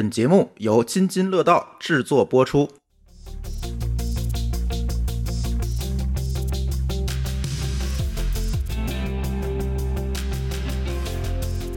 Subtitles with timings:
[0.00, 2.66] 本节目由津津乐道制作播出。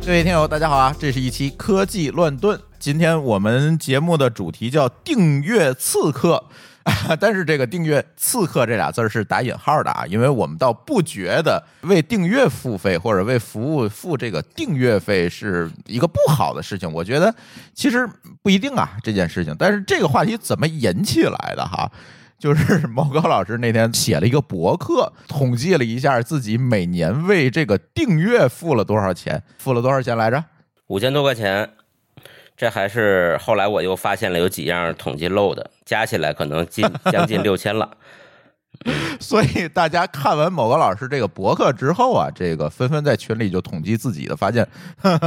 [0.05, 0.95] 各位听友，大家好啊！
[0.97, 2.57] 这是一期科技乱炖。
[2.79, 6.45] 今天我们节目的主题叫“订阅刺客”，
[7.19, 16.91] 但是这个“订阅刺客”这俩字儿是打引号的啊，因为我们倒不觉得为订阅付费或者为服务付这个订阅费是一个不好的事情。
[16.91, 17.33] 我觉得
[17.73, 18.07] 其实
[18.41, 21.89] 不一定啊这件事情，但是这个话题怎么引起来的哈？
[22.37, 30.43] 就是毛高老师那天写了一个博客，统计了一下自己每年为这个订阅付了多少钱，付了多少钱来着？
[30.87, 31.69] 五千多块钱。
[32.55, 37.89] 这还是后来我又发现了有几样统计漏的，加起来可能近 将近六千了。
[39.19, 44.67] 所以大家看完某个老师这个博客之后啊，这个纷纷在群里就统计自己的，发现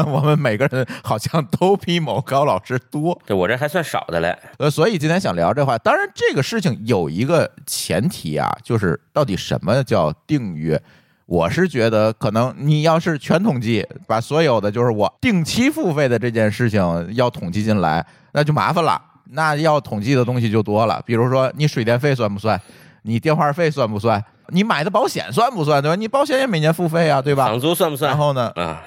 [0.07, 3.19] 我们每个人好像都比某高老师多。
[3.25, 4.37] 这我这还算少的嘞。
[4.59, 10.83] 呃，所以今天想聊这话，当然这个事情有一个前提啊，就是到底什么叫订阅？
[11.27, 16.81] 我是觉得，可能你要是全统计，把所有的就是我定期付费的这件事情
[17.15, 19.01] 要统计进来，那就麻烦了。
[19.31, 22.61] 那要统计的东西就多了，比如说你水电费算不算？
[23.03, 24.25] 你电话费算不算？
[24.51, 25.83] 你买的保险算不算？
[25.83, 25.97] 对吧？
[25.97, 27.47] 你保险也每年付费啊，对吧？
[27.47, 28.09] 房租算不算？
[28.11, 28.53] 然后呢？
[28.55, 28.85] 啊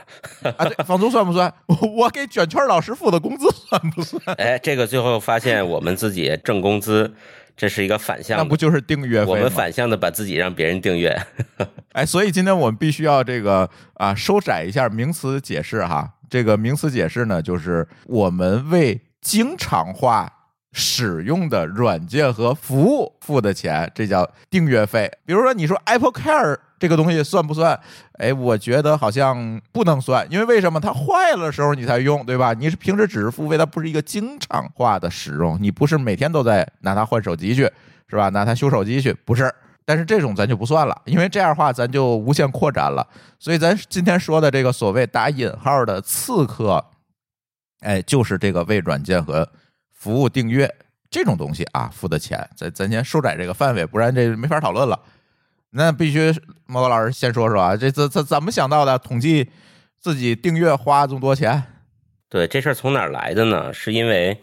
[0.56, 1.54] 啊，对，房租算不算？
[1.98, 4.22] 我给卷圈老师付的工资算不算？
[4.38, 7.14] 哎，这个最后发现我们自己挣工资。
[7.60, 11.14] 这是一个反向，那不就是订阅费我们反向的把自己让别人订阅。
[11.92, 16.14] 哎，所以今天我们必须要这个啊，收窄一下名词解释哈。
[16.30, 20.39] 这个名词解释呢，就是我们为经常化
[20.72, 25.12] 使用的软件和服务付的钱，这叫订阅费。
[25.26, 26.58] 比如说，你说 Apple Care。
[26.80, 27.78] 这个东西算不算？
[28.20, 30.80] 哎，我觉得好像不能算，因为为什么？
[30.80, 32.54] 它坏了时候你才用，对吧？
[32.54, 37.70] 你是平时只是付费，它不是一个经常化的使用，你不是每天都在拿它换手机去，
[38.08, 38.30] 是吧？
[38.30, 39.54] 拿它修手机去，不是。
[39.84, 43.06] 但是这种咱就不算了，因为这样的话咱就无限扩展了。
[43.40, 46.82] 所以咱今天说的这个所谓打引号的刺客，
[47.82, 49.46] 哎，就是这个为软件和
[50.00, 50.74] 服务订阅
[51.12, 52.50] 这种东西啊付的钱。
[52.56, 55.00] 咱咱先收窄这个范围，不然这没法讨论了。
[55.72, 56.34] 那必须
[56.66, 58.98] 毛高老师先说说啊，这怎怎怎么想到的？
[58.98, 59.52] 统计
[60.00, 61.62] 自己订阅花这么多钱？
[62.28, 63.72] 对，这事儿从哪来的呢？
[63.72, 64.42] 是因为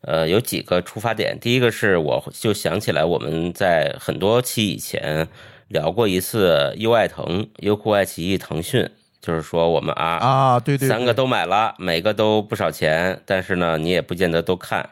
[0.00, 1.38] 呃有几个出发点。
[1.38, 5.28] 第一个是我就想起来我们在很多期以前
[5.68, 8.90] 聊过一次优爱腾、优酷、爱奇艺、腾讯，
[9.24, 14.86] 就是说我们啊啊对对三个都买了，每个都不少钱，但是呢你也不见得都看，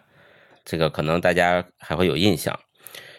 [0.65, 2.59] 这个可能大家还会有印象。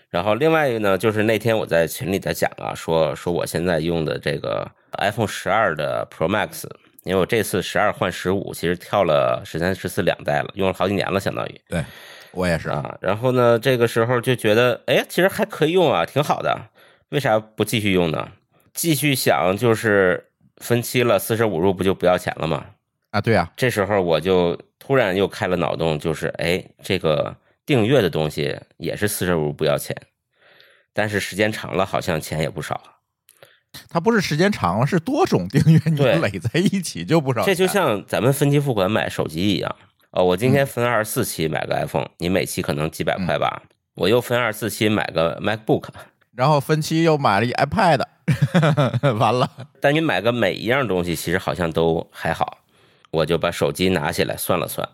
[0.09, 6.63] 然后另外一个呢，就是那天我在群里在讲啊，说说我现在用的这个 iPhone 十二的 Pro Max，
[7.03, 11.62] 因为我这次十二换十五，其实跳了十三、十四两代了，用了好几年了，相当于。
[11.69, 11.85] 对，
[12.31, 12.97] 我也是啊。
[13.01, 16.69] 然后呢，这个时候就觉得，哎，其实还可以用啊，挺好的。
[17.09, 18.30] 为啥不继续用呢？
[18.74, 20.31] 继续想就是
[20.63, 22.66] 分期了，四舍五入不就不要钱了吗？
[23.12, 23.51] 啊，对啊。
[23.56, 27.35] 这时候我就突然又开了脑洞，就是哎，这个。
[27.66, 29.96] 订阅的东西也是四舍五入不要钱，
[30.91, 33.00] 但是时间长了好像钱也不少。
[33.88, 37.41] 它不是时间长了，是多种订阅你累在一起就不少。
[37.45, 39.74] 这就像咱们分期付款买手机一样。
[40.12, 43.63] 哦，我今天分二十四期买个 iPhone，你每期可能几百块吧。
[43.95, 45.85] 我又分二十四期买个 MacBook，
[46.35, 48.01] 然后分期又买了一 iPad，
[49.19, 49.50] 完了。
[49.79, 52.59] 但你买个每一样东西其实好像都还好。
[53.11, 54.89] 我就把手机拿起来算了算。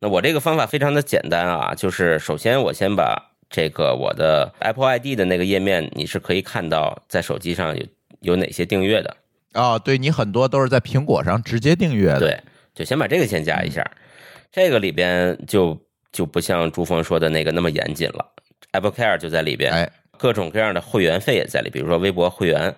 [0.00, 7.86] 那我这个方法非常的简单啊，就是首先我先把这个我的 Apple ID 的那个页面，你是可以看到在手机上有
[8.22, 9.16] 有哪些订阅的
[9.52, 9.78] 啊。
[9.78, 12.18] 对你很多都是在苹果上直接订阅的。
[12.18, 12.40] 对，
[12.74, 13.88] 就先把这个先加一下，
[14.50, 15.80] 这个里边就
[16.10, 18.26] 就不像朱峰说的那个那么严谨了。
[18.72, 22.76] Apple Care 就在里边，哎，各种各样的会员费也在里，比如说微博会员。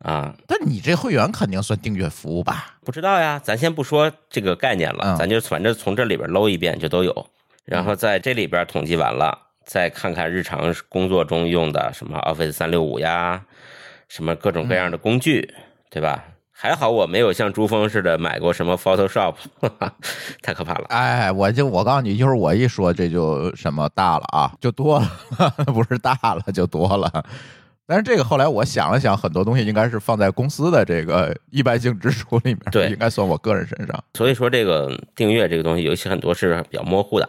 [0.00, 2.76] 啊，但你这会员肯定算订阅服务吧？
[2.84, 7.26] 不知道呀，咱先不说这个概念了，咱就反正从这里边搂一遍就都有，
[7.64, 13.46] 然后在这里边统计完了，再看看日常工作中用的什么 Office 三六五呀，
[14.06, 15.54] 什么各种各样的工具，
[15.90, 16.24] 对吧？
[16.58, 19.34] 还好我没有像珠峰似的买过什么 Photoshop，
[20.40, 20.86] 太可怕了。
[20.88, 25.06] 哎，我就我告诉你，一会儿我一说这就什么大了啊，就多了，
[25.74, 27.22] 不是大了就多了。
[27.86, 34.02] 但是这个后来我想了想，很多东西应该是放在公司的这个一般性支出里面，对，应该算我个人身上。
[34.14, 37.28] 所以说这个订阅这个东西，尤其很多是比较模糊的。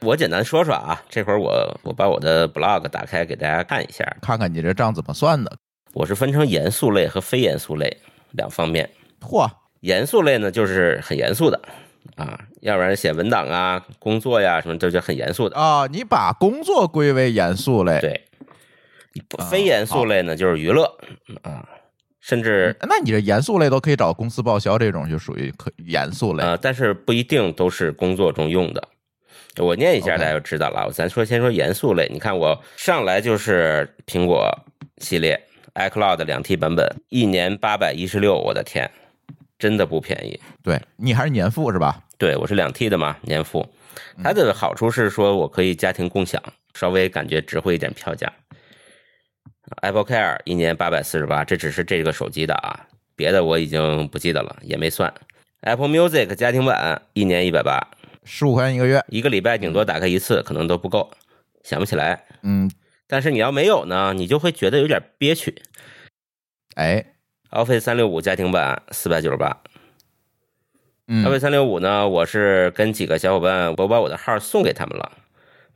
[0.00, 5.54] 我简单说说啊，这会儿我我把我的 blog 打开给大家看一下，看看你这账怎么算的。
[5.92, 7.94] 我是分成严肃类和非严肃类
[8.32, 8.88] 两方面。
[9.20, 9.48] 嚯，
[9.80, 11.60] 严肃类呢就是很严肃的，
[12.16, 15.56] 啊，要不然写文档啊、工作呀什么，都就很严肃的。
[15.56, 18.20] 啊，你把工作归为严肃类，对，
[19.50, 20.84] 非严肃类呢就是娱乐
[21.42, 21.68] 啊，
[22.20, 26.42] 甚至那你这严肃类都可以找公司报销，这种就属于可严肃类。
[26.42, 28.88] 呃，但是不一定都是工作中用的。
[29.58, 30.90] 我念一下，大家就知道了。
[30.90, 34.50] 咱说先说严肃类，你看我上来就是苹果
[34.96, 35.38] 系列
[35.74, 38.90] iCloud 两 T 版本，一年八百一十六，我的天，
[39.58, 40.38] 真的不便宜。
[40.62, 42.02] 对你还是年付是吧？
[42.18, 43.66] 对我是两 T 的嘛，年付。
[44.22, 46.42] 它的好处是说我可以家庭共享，
[46.74, 48.30] 稍微感觉值回一点票价。
[49.80, 52.86] Apple Care 一年八百四十八，这只是这个手机的啊，
[53.16, 55.12] 别的我已经不记得了，也没算。
[55.62, 57.80] Apple Music 家庭版一年一百八，
[58.24, 61.10] 十五块钱一个月，一个礼拜顶多打开一次，可能都不够，
[61.62, 62.22] 想不起来。
[62.42, 62.70] 嗯，
[63.12, 65.54] 但是你要没有呢，你就会觉得有点憋屈。
[66.76, 67.04] 哎
[67.50, 69.58] ，Office 三六五家庭版四百九十八
[71.08, 75.12] 嗯，，Office 三六五呢，我是跟几个小伙伴，我把我的号送给他们了，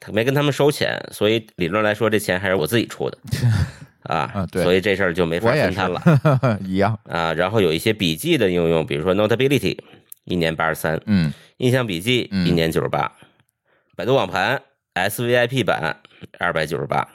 [0.01, 3.19] 他没跟他们收钱，所以理论来说这钱还是我自己出的。
[4.05, 6.01] 啊啊，对所以这事儿就没法分摊了
[6.65, 7.35] 一样，啊。
[7.35, 9.79] 然后有一些笔记的应用，比如说 Notability，
[10.25, 13.13] 一年八十三，嗯，印象笔记嗯一年九十八，
[13.95, 14.63] 百度网盘
[14.95, 16.01] SVIP 版
[16.39, 17.07] 二百九十八，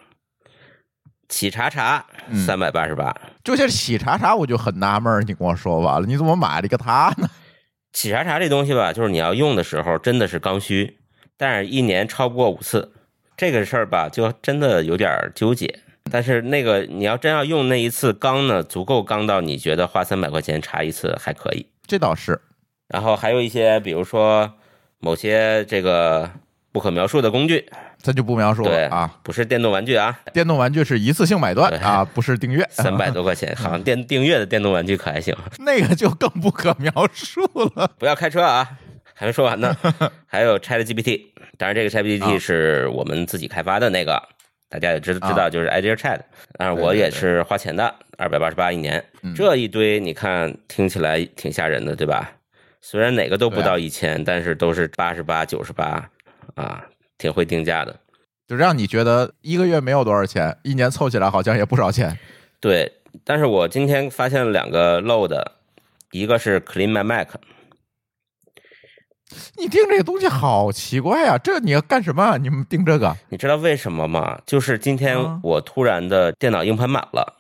[1.32, 3.16] 企查查嗯三百八十八。
[3.42, 7.28] 就像喜茶茶，我就很纳闷儿，你跟我说完了，你怎么买了一个它呢？
[7.94, 11.00] 企查查这东西吧，就是你要用的时候真的是刚需，
[11.38, 12.92] 但是一年超不过五次，
[13.36, 15.80] 这个事儿吧，就真的有点纠结。
[16.12, 21.66] 但是那个你要真要用那一次刚呢，足够刚到你觉得花三百块钱查一次还可以。
[21.88, 22.42] 这倒是，
[22.88, 24.52] 然后还有一些，比如说
[25.00, 26.30] 某些这个
[26.72, 27.66] 不可描述的工具，
[28.02, 29.20] 这就不描述对了啊。
[29.24, 35.36] 不是电动玩具啊，电动玩具是一次性买断对啊，不是订阅， 三百多块钱， 好像电订阅的电动玩具可还行。
[35.60, 37.42] 那个就更不可描述
[37.76, 37.92] 了。
[38.00, 38.68] 不要开车啊，
[39.14, 39.76] 还没说完呢。
[40.26, 41.22] 还有 Chat GPT，
[41.58, 44.22] 当然这个 Chat 啊 GPT 是我们自己开发的那个，
[44.70, 46.20] 大家也知知道，就是 Idea Chat。
[46.58, 49.04] 当然对我也是花钱的，二百八十八一年。
[49.24, 52.32] 嗯这一堆你看听起来挺吓人的，对吧？
[52.84, 56.10] 虽然哪个都不到一千，但是都是八十八、九十八
[56.56, 56.86] 啊，
[57.18, 58.00] 挺会定价的。
[58.48, 62.18] 就让你觉得一个月没有多少钱，一年凑起来好像也不少钱。
[62.60, 62.92] 对，
[63.24, 65.54] 但是我今天发现了两个漏的，
[66.12, 67.30] 一个是 Clean My Mac，
[69.58, 71.38] 你订这个东西好奇怪啊！
[71.38, 72.38] 这你要干什么？
[72.40, 73.16] 你们订这个？
[73.30, 74.42] 你知道为什么吗？
[74.46, 77.38] 就是今天啊我突然的电脑硬盘满了，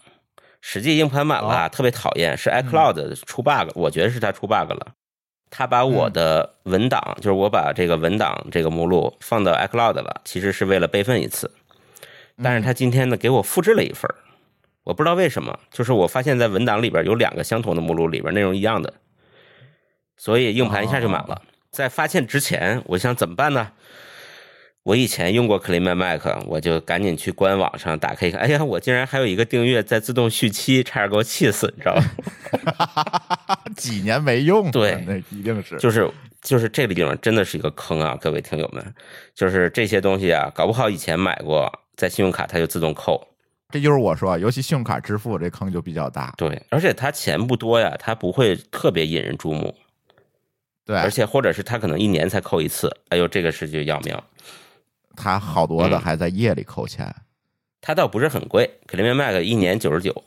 [0.61, 4.93] 实际硬盘满了啊，特别讨厌，是 iCloud 出 bug，、我觉得是它出 bug 了。
[5.51, 11.51] 它把我的文档，就是我把这个文档这个目录放到 iCloud 了，其实是为了备份一次。
[12.41, 14.09] 但是他今天呢给我复制了一份
[14.83, 18.93] 我不知道为什么，就是我发现在文档里边有两个相同的目录，里边内容一样的，
[20.17, 21.41] 所以硬盘一下就满了。
[21.69, 23.73] 在发现之前，我想怎么办呢？
[24.83, 32.03] 我以前用过 Clean My Mac，我就赶紧去官网上打开一看，哎呀，我竟然还有一个订阅在自动续期，差点给我气死，你知道吗？
[33.77, 35.77] 几年没用，对那一定是。
[35.77, 36.09] 就是
[36.41, 38.83] 就是这个地方真的是一个坑啊，各位听友们，
[39.35, 43.27] 就是这些东西啊，搞不好以前买过，在信用卡它就自动扣，
[43.69, 46.33] 这就是我说，尤其信用卡支付这坑就比较大。
[46.37, 49.75] 对，而且它钱不多呀，它不会特别引人注目，
[50.87, 54.19] 对，而且或者是它可能一年才扣一次，哎呦，这个是就要命。
[55.15, 57.13] 它好多的嗯还在夜里扣钱。
[57.81, 60.23] 它倒不是很贵，Clean Mac 一年九十九，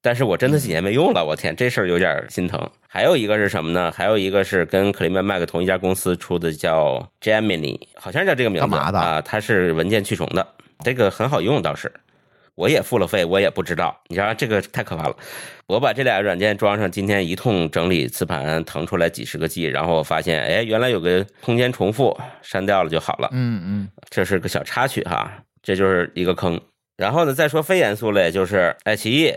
[0.00, 2.70] 但是我真的几年没用了，我天，这事儿有点心疼。
[2.88, 3.90] 还有一个是什么呢？
[3.90, 9.20] 还有一个是跟 Clean Mac 同一家公司出的，叫 Gemini，好像叫这个名字干嘛的啊？
[9.20, 10.54] 它是文件去重的，
[10.84, 11.92] 这个很好用倒是。
[12.60, 15.16] 我也付了费，我也不知道，你知道这个太可怕了。
[15.66, 23.30] 我把这俩软件装上，今天一通整理磁盘，腾出来几十个 G，然后我发现，哎，原来有个空间重复，删掉了就好了。
[23.32, 26.60] 嗯嗯，这是个小插曲哈，这就是一个坑。
[26.98, 29.32] 然后呢，再说非严肃类，就是爱奇艺，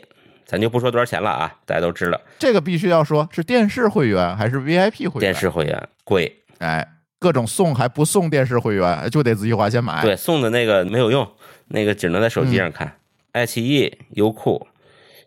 [0.46, 5.32] 咱就不说多少钱了啊，大家都知道，这个必须要说是电视会员还是 VIP 会员？
[5.32, 6.86] 电视会员贵，哎，
[7.20, 10.02] 各种送还不送电视会员，就得自己花钱买。
[10.02, 11.26] 对，送的那个没有用，
[11.68, 12.94] 那个只能在手机上看。
[13.34, 14.68] 爱奇艺、优酷、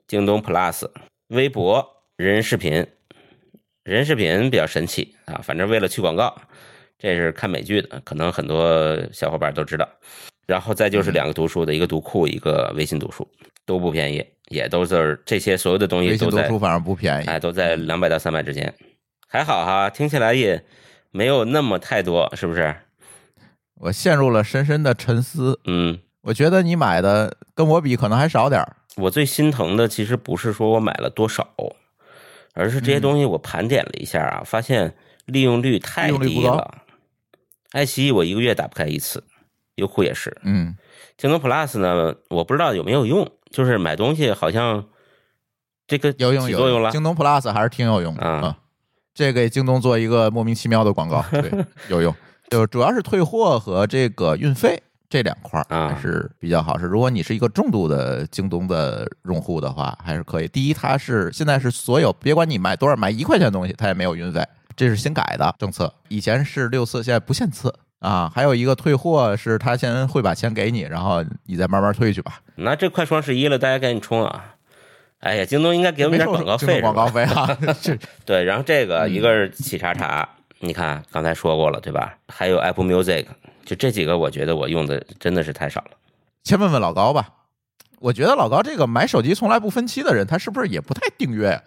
[0.07, 0.89] 京东 Plus、
[1.31, 1.85] 微博、
[2.17, 2.87] 人视频，
[3.83, 6.41] 人视频比较神奇啊，反正为了去广告，
[7.01, 9.89] 这是看美剧的，可能很多小伙伴都知道。
[10.47, 13.29] 然后再就是两个读书的，一个读库，一个微信读书，
[13.65, 17.27] 都不便宜，也都是这些所有的东西微信都在读书反而不便宜。
[17.27, 18.73] 哎都在两百到三百之间，
[19.27, 20.65] 还好哈，听起来也
[21.11, 22.73] 没有那么太多，是不是？
[23.81, 25.59] 我陷入了深深的沉思。
[25.65, 28.77] 嗯，我觉得你买的跟我比可能还少点儿。
[28.97, 31.47] 我最心疼的其实不是说我买了多少，
[32.53, 36.79] 而是这些东西我盘点了一下啊，发现利用率太低了。
[37.71, 39.23] 爱奇艺我一个月打不开一次，
[39.77, 40.37] 优酷也是。
[40.43, 40.77] 嗯，
[41.17, 44.85] 京东 Plus 呢，我不知道有没有用，就是买东西好像
[45.87, 46.91] 这个有用有用了。
[46.91, 48.55] 京东 Plus 还是挺有用的啊嗯，
[49.15, 51.53] 这给京东做一个莫名其妙的广告，对，
[51.89, 52.13] 有用。
[52.51, 56.79] 就主要是退货和这个运费这两块儿啊还是比较好。
[56.79, 60.49] 是如果你是一个重度的京东的用户的话，还是可以。
[60.49, 64.43] 第一，它是现在是所有，别管你买多少，买一块钱的东西，它也没有运费，
[64.77, 65.93] 这是新改的政策。
[66.09, 68.31] 以前是六次，现在不限次啊。
[68.35, 72.41] 还有一个退货是他先会把钱给你，然后你再慢慢退去吧。
[72.57, 74.53] 那这快双十一了，大家赶紧冲啊！
[75.21, 80.29] 哎呀，京东应该给我们点广告费，广告费啊， 这对，然后这个嗯一个是企查查，
[80.61, 82.15] 你看刚才说过了，对吧？
[82.29, 83.25] 还有 Apple Music，
[83.67, 85.91] 就这几个，我觉得我用的真的是太少了。
[86.45, 87.29] 先问问老高吧。
[87.99, 91.61] 我觉得老高这个买手机从来不分期的人，他是不是也不太订阅？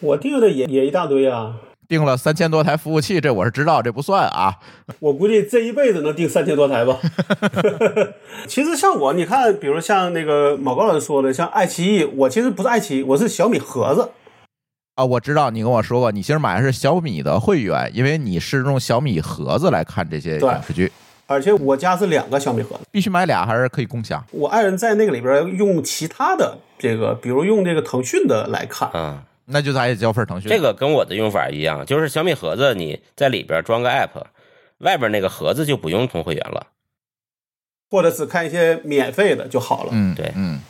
[0.00, 1.56] 我订的也也一大堆啊，
[1.88, 4.54] 订了三千多台服务器，这我是知道，这不算啊。
[5.00, 6.96] 我估计这一辈子能订三千多台吧。
[8.46, 14.10] 其实像我，你看，比如像那个某高老师说的，像爱奇艺，我其实不是爱奇艺，我是小米盒子。
[14.94, 20.90] 啊，我知道你跟我说过，你其实买的是小米的会员，因为你是用小米盒子来看这些对影视剧，
[21.28, 24.24] 而且我家是两个小米盒子，必须买俩还是可以共享？
[24.32, 30.50] 我爱人在那个里边用其他的这个，比如用这个腾讯的来看，嗯，那就咱也交份腾讯。
[30.50, 34.24] 这个跟我的用法一样，就是小米盒子你在里边装个 App，
[34.78, 36.68] 外边那个盒子就不用充会员了。
[37.90, 39.90] 或者只看一些免费的就好了。
[39.92, 40.60] 嗯，对嗯，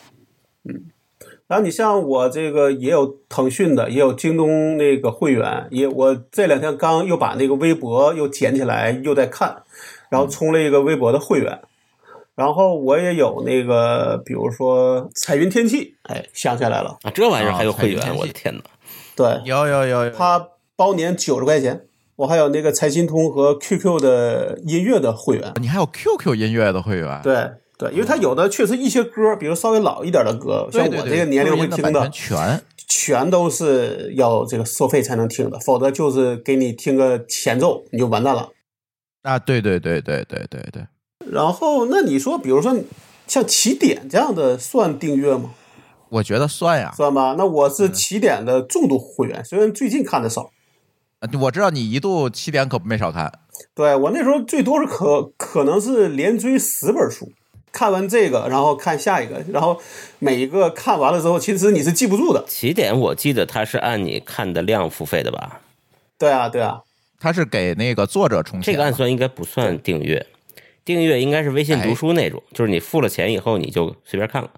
[1.47, 9.63] 然后你像我这个也有腾讯的，也有京东那个会员，也我这两天刚又把那个微博又捡起来又在看，
[10.11, 11.61] 然后充了一个微博的会员。
[12.35, 18.63] 然后我也有那个，比如说彩云天气，哎，想起来了，啊，这玩意儿还有啊会员，我的天哪！
[19.17, 21.83] 对，有有有有，它包年九十块钱。
[22.17, 27.49] 我还有那个财新通和 QQ 的音乐的会员，你还有 QQ 音乐的会员，对
[27.79, 32.61] 对，因为它有的确实一些歌，比如稍微老一点的歌，像我这个年龄会听的全。
[32.91, 38.49] 全都是要这个收费才能听的，否则就是给你听个前奏你就完蛋了。
[39.23, 40.87] 啊，对对对对对对对，
[41.31, 42.77] 然后那你说，比如说
[43.27, 45.51] 像起点这样的算订阅吗？
[46.11, 46.93] 我觉得算呀。
[46.97, 47.35] 算吧。
[47.37, 50.51] 那我是起点的重度会员，虽然最近看的少。
[51.21, 53.41] 呃我知道你一度起点可没少看，
[53.75, 57.33] 对我那时候最多是可可能是连追十本书，
[57.73, 59.81] 看完这个，然后看下一个，然后
[60.21, 62.45] 每一个看完了之后，其实你是记不住的。
[62.47, 65.61] 起点我记得它是按你看的量付费的吧？
[66.17, 66.83] 对啊，对啊，
[67.19, 68.73] 他是给那个作者充钱。
[68.73, 70.27] 这个暗算应该不算订阅，
[70.85, 74.51] 订阅应该是微信读书那种，就是你付了钱以后你就随便看了。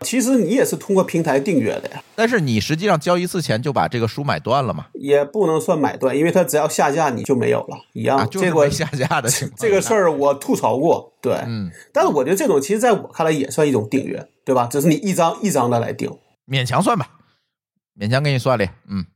[0.00, 4.88] 其实你也是通过平台订阅的呀，但是你实际上交一次钱就把这个书买断了嘛？
[4.92, 8.18] 也不能算买断，因为它只要下架你就没有了，一样。
[8.18, 9.56] 啊，就是没下架的情况。
[9.58, 14.68] 这个事，儿我吐槽过，对，嗯，但是我觉得这种其实在我看来也算一种订阅，对吧？
[14.70, 16.10] 只是你一张一张的来订，
[16.46, 17.08] 勉强算吧，
[17.98, 18.68] 勉强给你算里。
[18.90, 19.06] 嗯，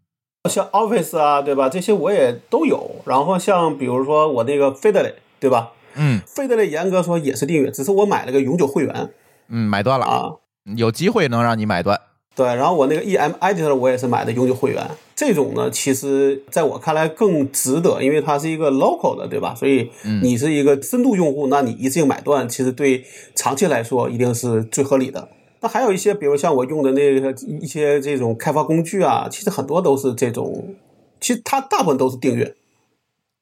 [0.49, 1.69] 像 Office 啊，对吧？
[1.69, 2.91] 这些我也都有。
[3.05, 9.11] 然后像比如说我那个 Feedly，对吧嗯？Feedly 严格说也是订阅，只是我买了个永久会员
[9.49, 10.33] 嗯，买断了，啊。
[10.77, 12.01] 有机会能让你买断。
[12.35, 19.55] 对，然后我那个 EM Editor 我也是买的永久会员，这种呢，其实在我看来更值得，因为它是一个 local 的，对吧？
[19.55, 19.91] 所以
[20.23, 23.05] 你是一个深度用户，那你一次性买断，其实对
[23.35, 25.29] 长期来说一定是最合理的。
[25.61, 30.75] 那还有一些，比如像我用的那个一些这种开发工具啊，其实很多都是这种，
[31.21, 32.55] 其实它大部分都是订阅。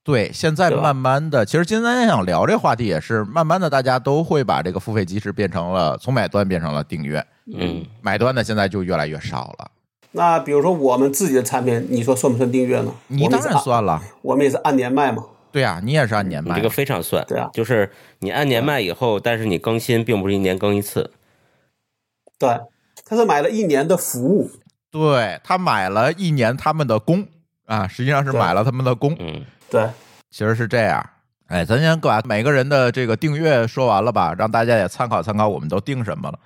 [0.02, 9.70] 对，现在慢慢的，其实今天想聊这话题也是，慢慢的大家都会把这个付费机制变成了从买断变成了订阅，嗯，买断的现在就越来越少了。
[10.12, 12.92] 那比如说我们自己的产品，你说算不算订阅呢？
[13.08, 15.26] 你当然算了，我们也是按年卖嘛。
[15.52, 21.10] 对啊，你也是按年卖你这个，非常算，对啊就是你按年卖以后，但是你更新并不是一年更一次，
[22.38, 22.58] 对，
[23.04, 24.50] 他是买了一年的服务，
[24.90, 27.26] 对他买了一年他们的工
[27.66, 29.88] 啊，实际上是买了他们的工，嗯，对，
[30.30, 31.04] 其实是这样。
[31.48, 36.38] 哎，咱先把每个人的这个订阅说完了吧，让大家也参考参考，我们都订什么了。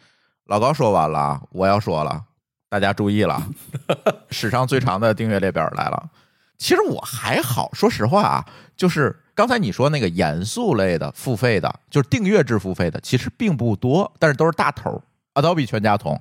[0.46, 2.22] 老高说完了啊，我要说了，
[2.68, 3.42] 大家注意了，
[4.30, 6.10] 史上最长的订阅列表来了。
[6.56, 8.46] 其实我还好，说实话啊，
[8.76, 15.02] 就是刚才你说那个严肃类的付费的，就是订阅制付费的，其实并不多，但是都是大头
[15.34, 16.20] ，Adobe 全家桶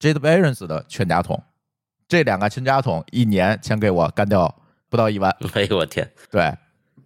[0.00, 1.42] ，JetBrains 的全家桶，
[2.08, 4.54] 这两个全家桶一年钱给我干掉
[4.88, 5.34] 不到一万。
[5.54, 6.54] 哎呦我天，对，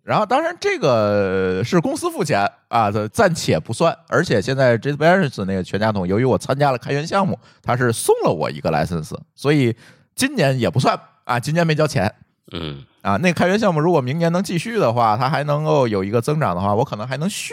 [0.03, 3.97] 然后当然这个是公司付钱啊，暂且不算。
[4.09, 9.75] 而且现在 JetBrains 那个全家桶，由于我参加了开源项目，它是送了我一个 license，所以
[10.15, 12.13] 今年也不算啊，今年没交钱。
[12.53, 13.17] 嗯啊。
[13.17, 17.53] 那开源项目如果明年能继续的话，它还能够有一个增长的话，我可能还能续，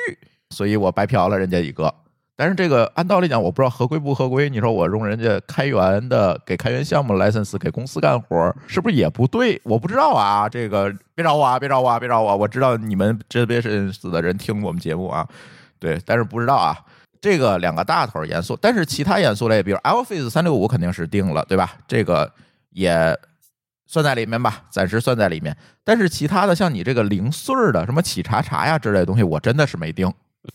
[0.49, 1.93] 所以我白嫖了人家一个。
[2.39, 4.49] 但是这个按道理讲，我不知道合规不合规。
[4.49, 9.59] 你说我用人家开源的给开源项目 license 给公司干活，是不是也不对？
[9.65, 10.47] 我不知道啊。
[10.47, 12.37] 这个别找我啊，别找我啊，别找我！
[12.37, 15.27] 我知道你们这边是死的人听我们节目啊，
[15.79, 16.77] 对，但是不知道啊。
[17.19, 21.73] 这个两个大头严肃，但是其他严肃类，比如 Alphys 三六五肯定是定了，对吧？
[21.89, 22.31] 这个
[22.69, 23.19] 也
[23.85, 25.57] 算在里面吧，暂时算在里面。
[25.83, 30.09] 但是其他的像你这个零碎的什么企查查呀之类的东西，我真的是没定。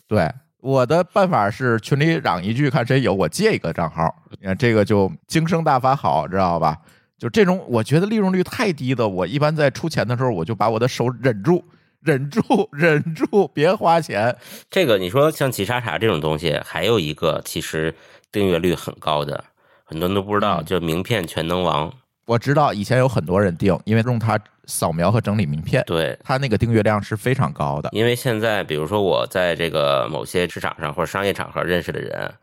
[0.08, 0.32] 对。
[0.64, 4.08] 我的办法是群里嚷一句，看谁有，我借一个账号。
[4.40, 6.78] 你看这个就经生大法好，知道吧？
[7.18, 11.62] 就这种，我觉得利润率太低的，我一般在出钱的时候，我就把我的手忍住，
[12.00, 12.40] 忍住，
[12.72, 14.34] 忍住，别花钱。
[14.70, 17.94] 这个你说像企查查这种东西，还有一个其实
[18.32, 19.44] 订阅率很高的，
[19.84, 21.92] 很多人都不知道，就名片全能王。
[22.26, 27.90] 我知道以前有很多人订，因为用它扫描和整理名片，对它那个订阅量是非常高的。
[27.92, 32.34] 因为现在，比如说我在这个某些市场上或者商业场合认识的人，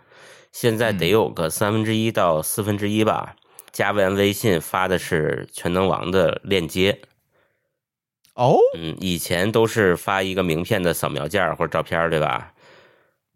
[0.52, 3.36] 现在得有个三分之一到四分之一吧，
[3.72, 7.02] 加完微信发的是全能王的链接。
[8.36, 12.54] 哦，嗯，以前都是发一个名片的扫描件或者照片，对吧？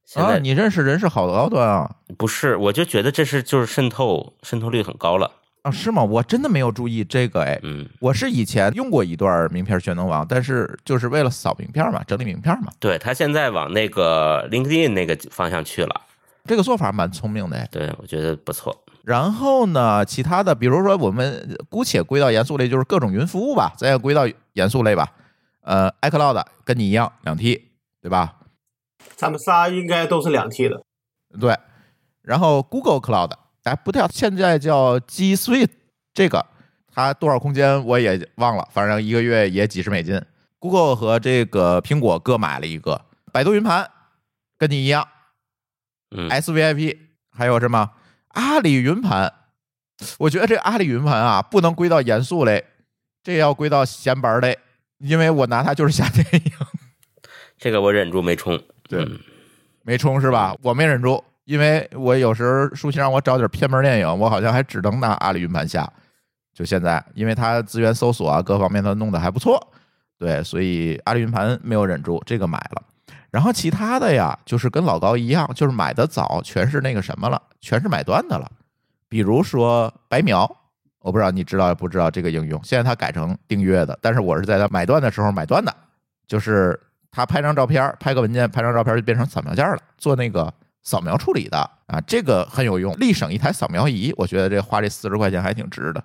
[0.05, 1.95] 现啊，在你认识人是好高端啊！
[2.17, 5.31] 不是，我就觉得这是就是渗透渗透率很高了。
[5.65, 6.03] 啊，是吗？
[6.03, 7.59] 我真的没有注意这个哎。
[7.63, 12.71] 嗯，我是以前用过一段名片全能王，但是就是为了扫名片嘛，整理名片嘛。
[12.79, 16.01] 对他现在往那个 LinkedIn 那个方向去了，
[16.45, 17.67] 这个做法蛮聪明的哎。
[17.71, 18.79] 对我觉得不错。
[19.03, 25.13] 然后呢，其他的，比如说我们姑且归到严肃类，就是各种云服务吧，咱也归到严肃类吧。
[25.61, 27.71] 呃，iCloud 跟你一样两 T，
[28.03, 28.35] 对吧？
[29.15, 30.83] 咱们仨应该都是两 T 的。
[31.39, 31.57] 对。
[32.21, 33.31] 然后 Google Cloud，
[33.65, 35.69] 哎，不对，现在叫 G Suite，
[36.13, 36.45] 这个
[36.93, 40.19] 它多少空间我也忘了，反正一个月也几十美金。
[40.59, 43.89] Google 和这个苹果各买了一个，百度云盘
[44.57, 45.07] 跟你一样
[46.15, 46.97] 嗯，，SVIP，
[47.31, 47.91] 还有什么
[48.29, 49.33] 阿里云盘？
[50.19, 52.63] 我觉得这阿里云盘啊，不能归到严肃类，
[53.23, 54.57] 这要归到闲班类，
[54.99, 56.51] 因为我拿它就是下电影。
[57.57, 58.61] 这个我忍住没充。
[58.87, 59.19] 对嗯
[59.83, 60.55] 没充是吧？
[60.61, 65.89] 我没忍住，因为我有时候舒淇让我找点偏门电影，我好像还只能拿阿里云盘下。
[66.53, 69.59] 就现在，因为它资源搜索啊各方面它弄得还不错，
[70.17, 72.81] 对，所以阿里云盘没有忍住，这个买了。
[73.29, 78.49] 然后其他的呀，就是跟老高一样，就是买的早，全是那个什么了，全是买断的了。
[79.09, 80.49] 比如说白描，
[80.99, 85.75] 我不知道你知道不知道这个应用，现在它改成订阅的，但是我是在它买断的时候买断的，
[86.25, 86.79] 就是
[87.11, 90.53] 他拍张照片，拍个文件，拍张照片就变成扫描件了，做那个
[90.85, 96.01] 扫描处理的啊，这个很有用，立省一台扫描仪，我觉得这花这四十块钱还挺值的。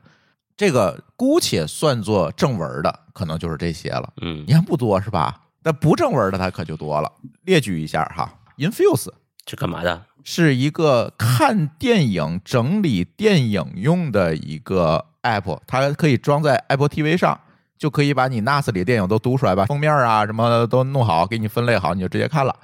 [0.57, 4.12] 这个姑且算作正文的，可能就是这些了。
[4.21, 5.43] 嗯你看不多是吧？
[5.62, 7.12] 但不正文的它可就多了。
[7.45, 9.11] 列举一下哈，Infuse
[9.47, 10.03] 是干嘛的？
[10.23, 17.38] 是一个看电影、整理电影用的一个 app，它可以装在 Apple TV 上，
[17.79, 22.55] 就可以把你 NAS 里的电影都读出来，把封面啊什么的都弄好，给你分类好，你就直接看了。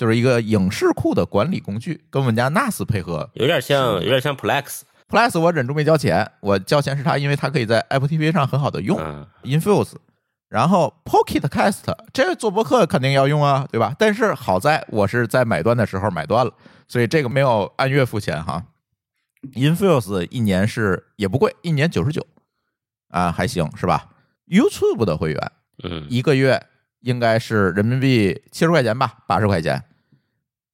[0.00, 3.28] 就是一个影视库的管理工具，跟我们家 NAS 配合。
[3.34, 4.80] 有点像，有点像 Plex。
[5.06, 8.98] Plus 我忍住没交钱，我交钱是它，因为它可以在 Apple TV 上很好的用。
[8.98, 9.92] 嗯 Infuse，
[10.48, 13.94] 然后 Pocket Cast，这个做博客肯定要用啊，对吧？
[13.98, 16.54] 但是好在我是在买断的时候买断了，
[16.88, 18.64] 所以这个没有按月付钱哈。
[19.52, 22.26] Infuse 一年是也不贵，一年九十九
[23.10, 24.06] 啊，还行是吧
[24.48, 26.66] ？YouTube 的会员嗯一个月
[27.00, 29.84] 应该是人民币七十块钱吧，八十块钱。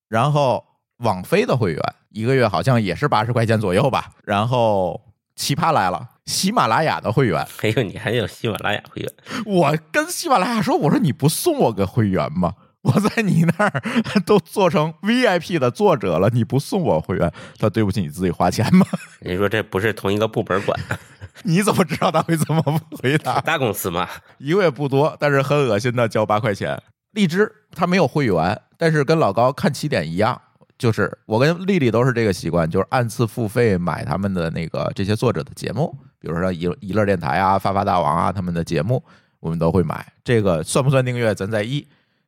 [0.09, 0.65] 然后
[0.99, 4.11] 网飞的会员一个月好像也是八十块钱左右吧。
[4.25, 5.01] 然后
[5.35, 9.13] 奇葩来了，喜马拉雅的会员，还有你还有喜马拉雅会员，
[9.45, 12.55] 我跟喜马拉雅说，我说你不送我个会员吗？
[12.83, 13.83] 我在你那儿
[14.25, 18.87] 都做成 VIP 的作者了，你不送我会员，他对不起你自己花钱吗？
[19.21, 20.79] 你说这不是同一个部门管？
[21.43, 22.63] 你怎么知道他会这么
[23.03, 23.41] 回答？
[23.41, 26.81] 大公司嘛，一个月不多，但是很恶心的交八块钱。
[27.11, 30.41] 荔枝它没有会员，但是跟老高看起点一样，
[30.79, 39.05] 就是我跟丽丽都是这个习惯，就是按次付费买他们的那个这些作者的节目，比如说娱娱乐电台啊、发发大王啊他们的节目，
[39.39, 40.11] 我们都会买。
[40.25, 41.87] 这个算不算订阅，咱在意，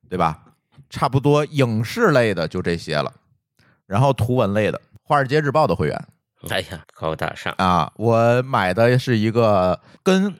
[0.08, 0.44] 对吧？
[0.90, 3.12] 差不多影视类的就这些了，
[3.86, 6.04] 然后图文类的，《华尔街日报》的会员，
[6.48, 7.52] 哎呀，高大上。
[7.58, 10.34] 啊，我买的是一个跟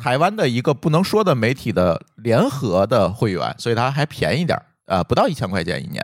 [0.00, 6.02] 台湾的一个不能说的媒体的联合的会员，所以它还便宜点儿，呃，不到一千块钱一年。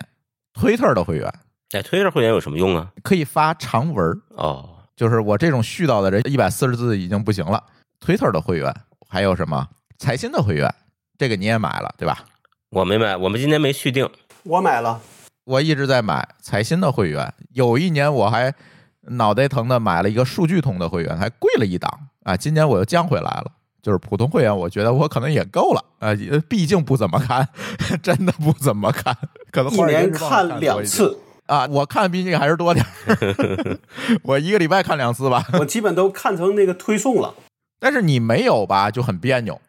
[0.53, 1.33] Twitter 的会员
[1.73, 2.91] 哎，推特会员有什么用啊？
[3.03, 7.63] 可以发长文儿，哦，就是我这种絮叨的人，一百四十字已经不行了。
[8.01, 8.75] Twitter 的会员
[9.09, 9.67] 还有什么
[9.99, 10.73] 财新的会员，
[11.17, 12.25] 这个你也买了对吧？
[12.71, 14.09] 我没买，我们今天没续订。
[14.43, 15.01] 我买了，
[15.45, 18.55] 我一直在买财新的会员，有一年我还
[19.03, 22.37] 脑袋疼的买了一个数据通的会员，还贵了一档啊。
[22.37, 23.51] 今年我又降回来了，
[23.85, 27.47] 就是普通会员，我觉得我可能也够了啊，也毕竟不怎么看，
[28.03, 29.14] 真的不怎么看，
[29.51, 31.66] 可能一年看两次，啊。
[31.66, 33.79] 我看比你还是多点儿
[34.25, 35.47] 我一个礼拜看两次吧。
[35.61, 37.35] 我基本都看成那个推送了。
[37.79, 39.61] 但是你没有吧，就很别扭。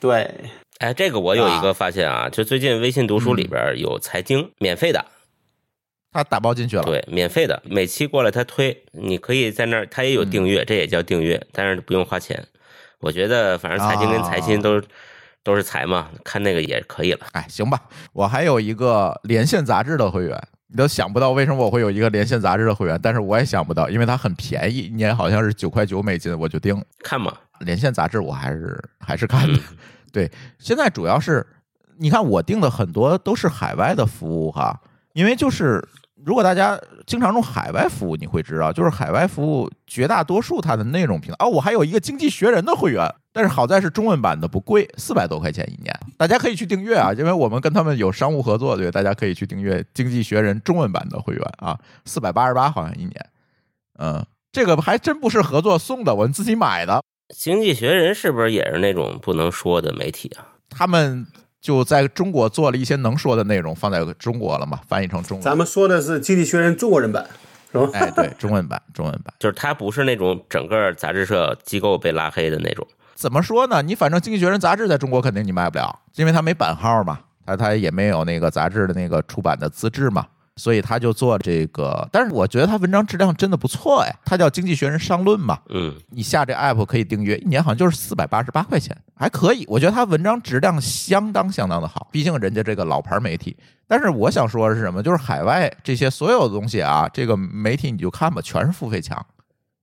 [0.00, 0.34] 对，
[0.78, 5.04] 哎，这个我有一个发现啊，就最近微信读书里边有财经免费的，
[6.10, 12.42] 他打包进去了，对，免费的，每期过来他推，你可以在那儿，他也有订阅，这也叫订阅，但是不用花钱。
[13.00, 14.82] 我觉得反正财经跟财新都、
[15.42, 17.26] 都是财嘛，看那个也可以了。
[17.32, 17.80] 哎，行吧，
[18.12, 29.58] 我还有一个连线杂志的会员，你都想不到为什么我会有一个连线杂志的会员，但是我也想不到，因为它很便宜，一年好像是九块九美金，我就订看嘛，连线杂志，我还是还是看的。
[30.12, 31.46] 对，现在主要是
[31.98, 34.80] 你看我订的很多都是海外的服务哈，
[35.12, 35.86] 因为就是
[36.28, 53.26] 如果大家经常用海外服务，你会知道，就是海外服务绝大多数它的内容平台哦，我还有一个经济学人的会员，但是好在是中文版的，不贵，四百多块钱一年，大家可以去订阅啊，因为我们跟他们有商务合作，对，大家可以去订阅经济学人中文版的会员啊，四百八十八好像一年，
[53.98, 57.02] 嗯，这个还真不是合作送的，我们自己买的。
[57.34, 60.44] 经济学人是不是也是那种不能说的媒体啊？
[60.68, 61.26] 他们
[61.60, 65.44] 就在中国做了一些能说的内容，放在中国了嘛，翻译成中文。
[65.44, 67.26] 咱们说的是《经济学人》中国人版，
[67.72, 67.90] 是吧？
[67.92, 69.34] 哎，对，中文版，中文版。
[69.40, 72.86] 就是他不是那种整个杂志社机构被拉黑的那种。
[73.14, 73.82] 怎么说呢？
[73.82, 80.24] 你反正《经济学人》杂志在中国肯定你卖不了，因为它没版号嘛，它它也没有那个杂志的那个出版的资质嘛，
[80.58, 82.06] 所以他就做这个。
[82.12, 89.64] 但是我觉得他文章质量真的不错哎，他叫《经济学人商论》嘛，嗯，你下这 app 可以订阅，一年好像就是四百八十八块钱，还可以。
[89.68, 93.56] 我觉得他文章质量相当相当的好，毕竟人家这个老牌媒体。
[93.86, 95.02] 但是我想说的是什么？
[95.02, 99.24] 就是海外这些所有的东西啊，这个媒体你就看吧，全是付费墙，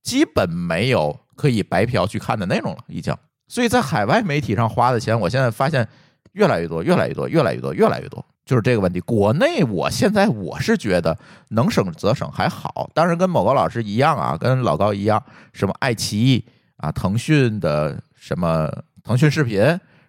[0.02, 3.12] 基本没有可以白嫖去看的内容了，已经。
[3.48, 5.88] 所以在海外媒体上花的钱，我现在发现
[6.32, 8.24] 越来越多，越来越多，越来越多，越来越多。
[8.46, 9.00] 就是这个问题。
[9.00, 16.42] 国内我现在我是觉得能省则省还好，当然跟某高老师一样啊，跟老高一样，什么爱奇艺
[16.78, 18.70] 啊、腾讯的什么
[19.02, 19.60] 腾讯视频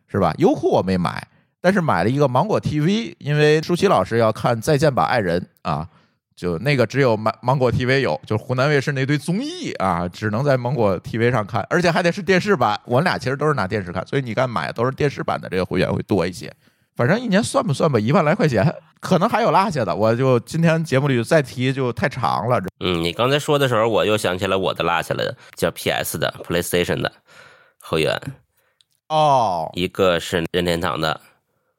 [0.07, 0.33] 是吧？
[0.37, 1.27] 优酷我没买，
[1.59, 5.87] 但是买了一个芒果 TV，因为舒淇老师要看《再见吧爱人》啊，
[6.35, 12.79] 就那个只有芒芒果 TV 有，就湖南卫视那堆综艺啊，只能在芒果 TV 上看，而且还得是电视版。
[12.85, 16.53] 我俩其实都是拿电视看，所以你看买都是电视版的这个会员会多一些。
[16.97, 19.95] 反正一年算不算吧，一万来块钱， 可能还有落下的。
[19.95, 22.59] 我就今天节目里再提就太长了。
[22.79, 27.13] 嗯，你刚才说的时候，我又想起来我的落下来的，叫 PS 的 PlayStation 的
[27.79, 28.19] 会员，
[29.09, 31.21] 哦，一个是任天堂的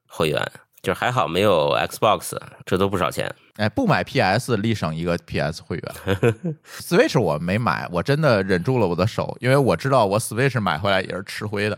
[0.07, 0.40] 会员，
[0.83, 3.35] 就是还好没有 Xbox，这都不少钱。
[3.57, 5.94] 哎，不买 PS 立省一个 PS 会员，
[6.64, 11.76] Switch 我没买，我真的忍住了我的手，因为我知道我 Switch 买回来也是吃灰的。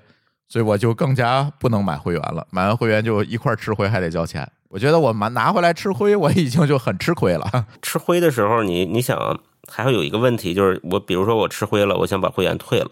[0.50, 4.46] 所以我就更加不能买会员了，买完会员就一块吃灰还得交钱。
[4.68, 7.48] 我觉得我拿拿回来吃灰，我已经就很吃亏了。
[7.80, 12.90] 吃灰的时候，你你想还会有一个问题，就是我比如说我吃灰了，我想把会员退了，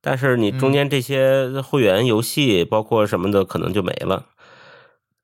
[0.00, 4.26] 但是你中间这些会员游戏包括什么的可能就没了。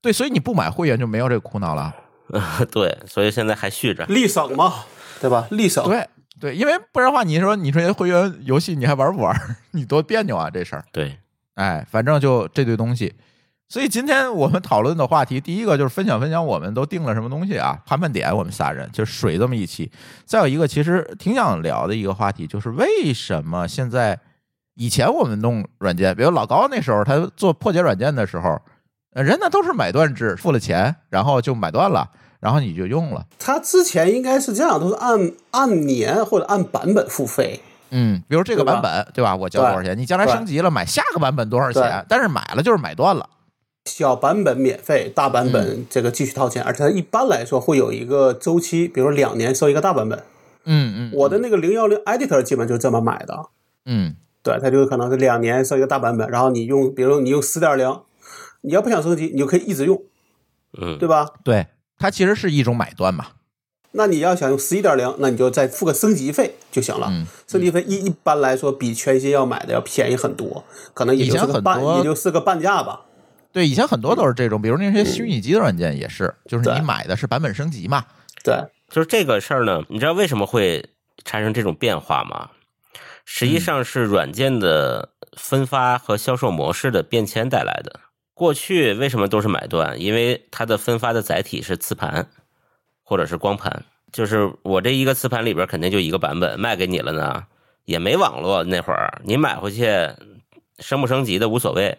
[0.03, 1.95] 对，所以你不买会员就没有这个苦恼了。
[2.73, 4.73] 对，所以现在还续着，立省嘛，
[5.21, 5.47] 对吧？
[5.51, 5.85] 立省。
[5.85, 6.09] 对
[6.41, 9.37] 对，因为不然的话，你说你说这会员游戏你还玩不玩？
[9.73, 10.85] 你多别扭啊，这事儿。
[10.93, 11.19] 对。
[11.55, 13.15] 哎，反正就这堆东西，
[13.69, 19.91] 所以今天我们讨论的话题，第一个就是分享分享我们都定了什么东西啊，盘盘点我们仨人就水这么一期。
[20.25, 24.19] 再有一个，其实挺想聊的一个话题，就是为什么现在
[24.75, 28.61] 以前我们弄软件，比如老高那时候他做破解软件的时候，
[29.13, 33.25] 人家都是买断制，付了钱然后就买断了，然后你就用了。
[33.39, 37.61] 他之前应该是这样，都是按按年或者按版本付费。
[37.97, 39.37] 嗯，比如这个版本对吧？
[39.37, 39.97] 我交多少钱？
[39.97, 42.05] 你将来升级了买下个版本多少钱？
[42.09, 43.31] 但是买了就是买断了。
[43.85, 50.25] 小版本免费，大版本这个继续掏钱，而且它一般来说会有一个周期，比如两年收一个大版本。
[50.65, 53.51] 嗯嗯，我的那个零幺零 Editor 基本就是这么买的。
[53.85, 58.01] 嗯，对，它就可能是两年收一个大版本，然后你用，比如你用十点零，
[58.63, 60.03] 你要不想升级，你就可以一直用。
[60.81, 61.29] 嗯，对吧？
[61.45, 61.67] 对，
[61.99, 63.27] 它其实是一种买断嘛。
[63.97, 67.09] 那你要想用十一点零，那你就再付个升级费就行了。
[67.11, 73.03] 嗯，升级费一一般来说比全新要买的要便宜很多，可能也就是个半，也就是个半价吧。
[73.53, 78.05] 对，以前很多都是这种，比如那些虚拟机的软件也是，就是你买的是版本升级嘛。
[78.43, 78.57] 对，
[78.91, 80.91] 就是这个事儿呢，你知道为什么会
[81.25, 82.51] 产生这种变化吗？
[83.25, 88.01] 实际上是软件的分发和销售模式的变迁带来的。
[88.35, 90.01] 过去为什么都是买断？
[90.01, 92.29] 因为它的分发的载体是磁盘
[93.05, 97.45] 或者是光盘，就是我这一个磁盘里边肯定就一个版本卖给你了呢，
[97.85, 99.87] 也没网络那会儿，你买回去
[100.79, 101.97] 升不升级的无所谓，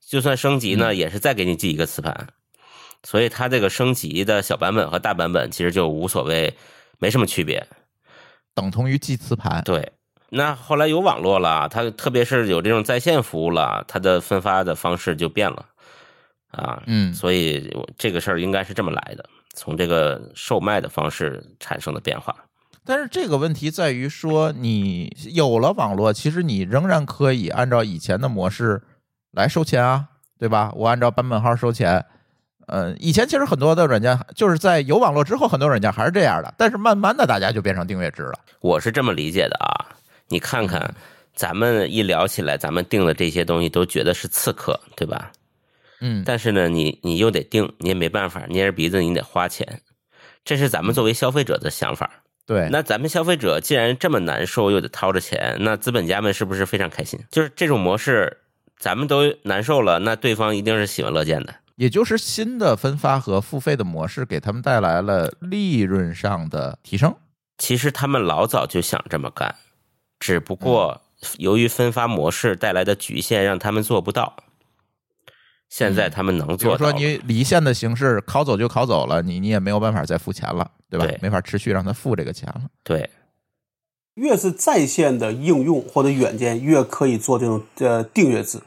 [0.00, 2.28] 就算升级呢，也是再给你寄一个磁盘，
[3.04, 6.56] 所以它这个升级的小版本和大版本其实就无所谓，
[6.98, 7.66] 没什么区别。
[8.54, 9.62] 等同于寄磁盘。
[9.64, 9.92] 对，
[10.30, 15.66] 那后来有网络了，它特别是有这种在线服务了，它的分发的方式就变了
[16.50, 16.82] 啊。
[16.86, 19.24] 嗯所以这个事儿应该是这么来的，
[19.54, 22.34] 从这个售卖的方式产生的变化。
[22.84, 28.82] 但是这个问题在于说，你有了网络，其实你仍然可以按照以前的模式
[29.32, 30.06] 来收钱啊，
[30.38, 30.72] 对吧？
[30.74, 32.04] 我按照版本号收钱。
[32.66, 38.34] 呃，以前其实很多的软件就是在有网络之后，很多软件还是这样的，但是慢慢的大家就变成订阅制了。
[38.60, 39.86] 我是这么理解的啊，
[40.28, 40.94] 你看看，
[41.34, 45.32] 咱们一聊起来，咱们定的这些东西都觉得是刺客，对吧？
[46.00, 49.82] 嗯，但是呢，你你又得定，你也没办法，捏着鼻子你得花钱，
[50.44, 52.22] 这是咱们作为消费者的想法。
[52.46, 57.20] 对，那咱们消费者既然这么难受，又得掏着钱，那资本家们是不是非常开心？
[57.30, 58.38] 就是这种模式，
[58.78, 61.54] 咱们都难受了，那对方一定是喜闻乐见的。
[61.76, 67.14] 也就是新的分发和付费的模式给他们带来了利润上的提升。
[67.56, 69.54] 其实他们老早就想这么干，
[70.18, 71.02] 只不过
[71.38, 74.36] 由于分发模式带来的局限，让他们做不到。
[75.70, 81.06] 现在他们能比如做到了，说你离线的形式拷走就拷走了，你你也没有办法再付钱了，对吧？
[81.06, 82.62] 对没法持续让他付这个钱了。
[82.84, 83.08] 对
[84.16, 88.58] 越是在线的应用或者软件，越可以做这种呃订阅制。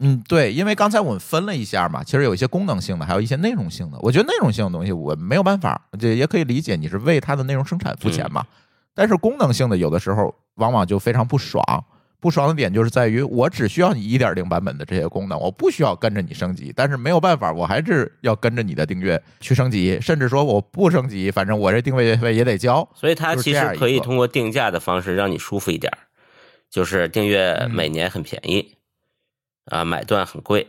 [0.00, 3.98] 嗯，对，因为刚才我们分了一下嘛，其实有一些功能性的，还有一些内容性的。
[4.02, 8.44] 我觉得内容性的东西我没有办法，这也可以理解，你是为它的内容生产付钱嘛。
[8.94, 11.64] 但是功能性的有的时候往往就非常不爽，
[12.24, 22.88] 不爽的点就是在于我只需要你一点零版本的这些功能，我不需要跟着你升级，但是没有办法，我还是要跟着你的订阅去升级，甚至说我不升级，反正我这定位费也得交。
[22.94, 25.92] 所以它其实可以通过定价的方式让你舒服一点，
[26.70, 28.74] 就是订阅每年很便宜，
[29.66, 30.66] 啊，买断很贵。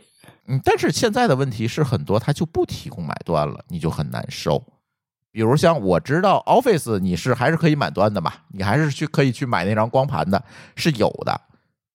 [0.48, 4.62] 嗯，但是现在的问题是很多它就不提供买断了，你就很难受。
[5.32, 10.42] 比如像我知道 Office 你是还是可以买断的嘛，你还是去可以去买那张光盘的，
[10.76, 11.38] 是有的，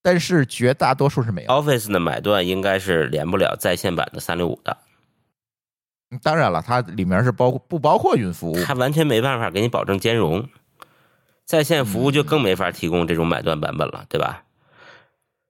[0.01, 1.49] 但是绝大多数是没有。
[1.49, 4.77] Office 的买断应该是连不了在线版的三六五的，
[6.23, 10.49] 当然了，它里面是包括不包括云服务，它完全没办法给你保证兼容。
[11.45, 14.43] 在线服务就更没法提供这种买断版本了，对吧？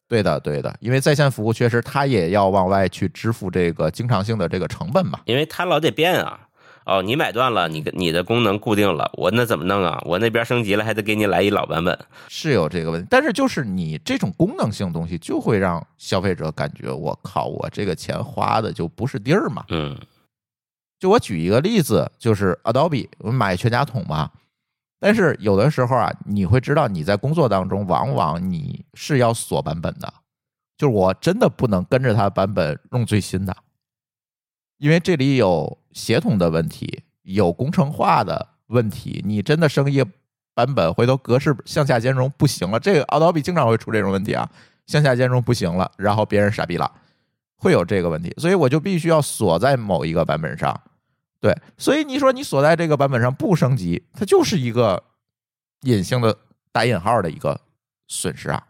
[0.07, 5.21] 对的对的，因为在线服务确实它也要往外去支付这个经常性的这个成本嘛。
[5.25, 6.47] 因为它老得变啊。
[6.86, 10.02] 哦，你买断了，你你的功能固定了，我那怎么弄啊？
[10.06, 11.98] 我那边升级了，还得给你来一老版本。
[12.28, 19.65] 是有这个问题，但是就是你这种功能性东西，就会让消费者感觉我靠，我这个钱花的就不是地儿嘛。
[19.70, 19.98] 嗯
[21.00, 24.32] 就我举一个例子，就是 Adobe，我们买全家桶嘛。
[25.00, 30.13] 但是有的时候啊，你会知道你在工作当中，往往你是要锁版本的，
[30.78, 33.56] 就是我真的不能跟着它版本用最新的，
[34.78, 39.21] 因为这里有协同的问题，有工程化的问题。
[39.25, 40.08] 你真的升一个
[40.54, 44.49] 版本，回头格式向下兼容不行了，这个 Adobe 经常会出这种问题啊，
[44.88, 46.91] 向下兼容不行了，然后别人傻逼了，
[47.56, 50.82] 会有这个问题，所以我就必须要锁在某一个版本上。
[51.39, 55.04] 对，所以你说你锁在这个版本上不升级，它就是一个
[55.82, 56.38] 隐性的
[56.71, 57.60] 打引号的一个
[58.08, 58.67] 损失啊。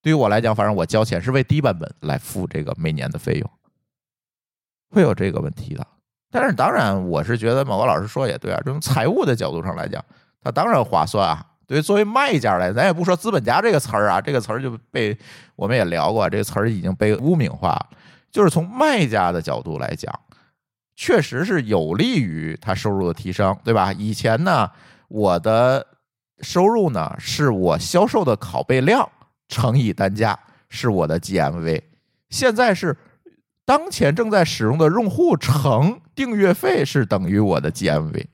[0.00, 3.50] 对于我来讲，反正我交钱是为低版本来付这个每年的费用，
[4.90, 5.84] 会有这个问题的。
[6.36, 10.04] 但是当然，我是觉得某个老师说也对啊，从财务的角度上来讲，
[10.44, 11.42] 它当然划算啊。
[11.66, 15.16] 对于作为卖家来，咱也不说资本家这个词儿啊，这个词儿就被
[15.54, 17.74] 我们也聊过，这个词儿已经被污名化。
[18.30, 20.12] 就是从卖家的角度来讲，
[20.94, 23.90] 确实是有利于他收入的提升，对吧？
[23.94, 24.70] 以前呢，
[25.08, 25.86] 我的
[26.42, 29.08] 收入呢是我销售的拷贝量
[29.48, 31.80] 乘以单价是我的 GMV，
[32.28, 32.94] 现在是
[33.66, 38.26] 当前正在使用的用户乘订阅费是等于我的 GMV。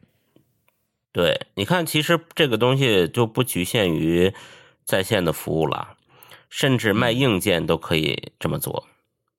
[1.11, 4.33] 对，你看，其实这个东西就不局限于
[4.85, 5.97] 在线的服务了，
[6.51, 8.87] 甚至卖硬件都可以这么做。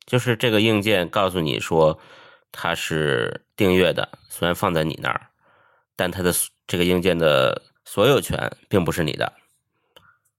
[0.05, 1.99] 就是这个硬件告诉你说
[2.51, 5.29] 它是订阅的，虽然放在你那儿，
[5.95, 6.33] 但它的
[6.65, 9.31] 这个硬件的所有权并不是你的。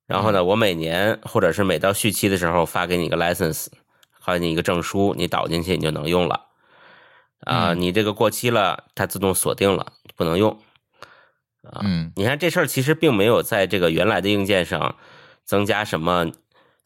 [0.06, 3.68] 然后呢，我每年或者是每到续期的时候发给你一个 license，
[4.24, 6.46] 发给你一个证书，你导进去你就能用了。
[7.40, 10.58] 啊，嗯你这个过期了，它自动锁定了，不能用。
[11.80, 14.96] 嗯你看这事儿其实并没有在这个原来的硬件上
[15.44, 16.30] 增加什么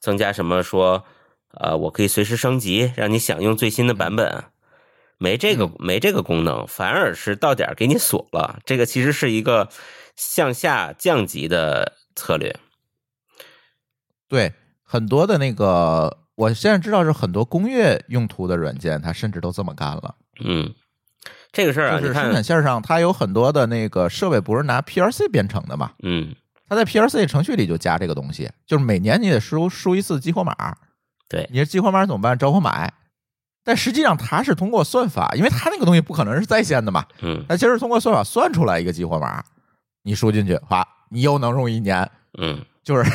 [0.01, 1.05] 增加什么说，
[1.53, 4.45] 呃，我可以随时升级，让你享用最新的版本，
[5.17, 8.61] 没这个没这个功能，反而是到点儿给你锁了。
[8.65, 9.69] 这个其实是一个
[10.15, 12.57] 向下降级的策略。
[14.29, 14.53] 对，
[14.85, 20.15] 很多的那个，我现在知道是很多工业用途的软件，它甚至都这么干了。
[20.45, 20.73] 嗯，
[21.51, 25.91] 这个事儿啊，就是生，产线上，它有很多的那个设备不是拿 PLC 编程的嘛？
[26.05, 26.33] 嗯，
[26.69, 30.55] 它在 PLC 程序里就加这个东西，就是每年你得输输一次激活码，
[31.29, 32.39] 对，你这激活码怎么办？
[32.39, 32.95] 找我买。
[33.65, 39.43] 但实际上它是通过算法，因为它那个东西不可能是在线的嘛，嗯它其实是通过算法算出来一个激活码，
[40.05, 43.11] 你输进去，哗，你又能用一年，嗯，就是。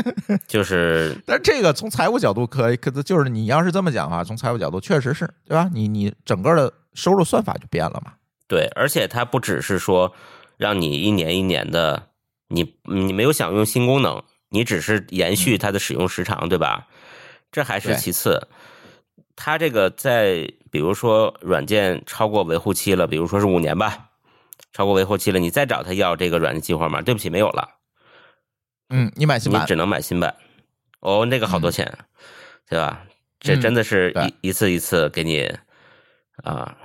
[0.46, 5.68] 就是 但这个从财务角度可以，可就是你要是这么讲的话，从财务角度确实是对吧？
[5.72, 8.12] 你你整个的收入算法就变了嘛。
[8.48, 10.12] 对，而且它不只是说
[10.56, 12.08] 让你一年一年的，
[12.48, 16.86] 你你没有享用新功能，你只是延续它的使用时长，对吧？
[17.50, 18.48] 这还是其次。
[19.34, 24.10] 它这个在比如说软件超过维护期了，比如说是五年吧，
[24.72, 27.66] 超过维护期了，你再找他要这个软件激活码，对不起，没有了，
[28.90, 30.34] 嗯，你买新版你只能买新版。
[31.00, 31.98] 哦，那个好多钱，
[32.68, 33.04] 对吧？
[33.40, 35.52] 这真的是嗯一一次一次给你
[36.44, 36.76] 啊。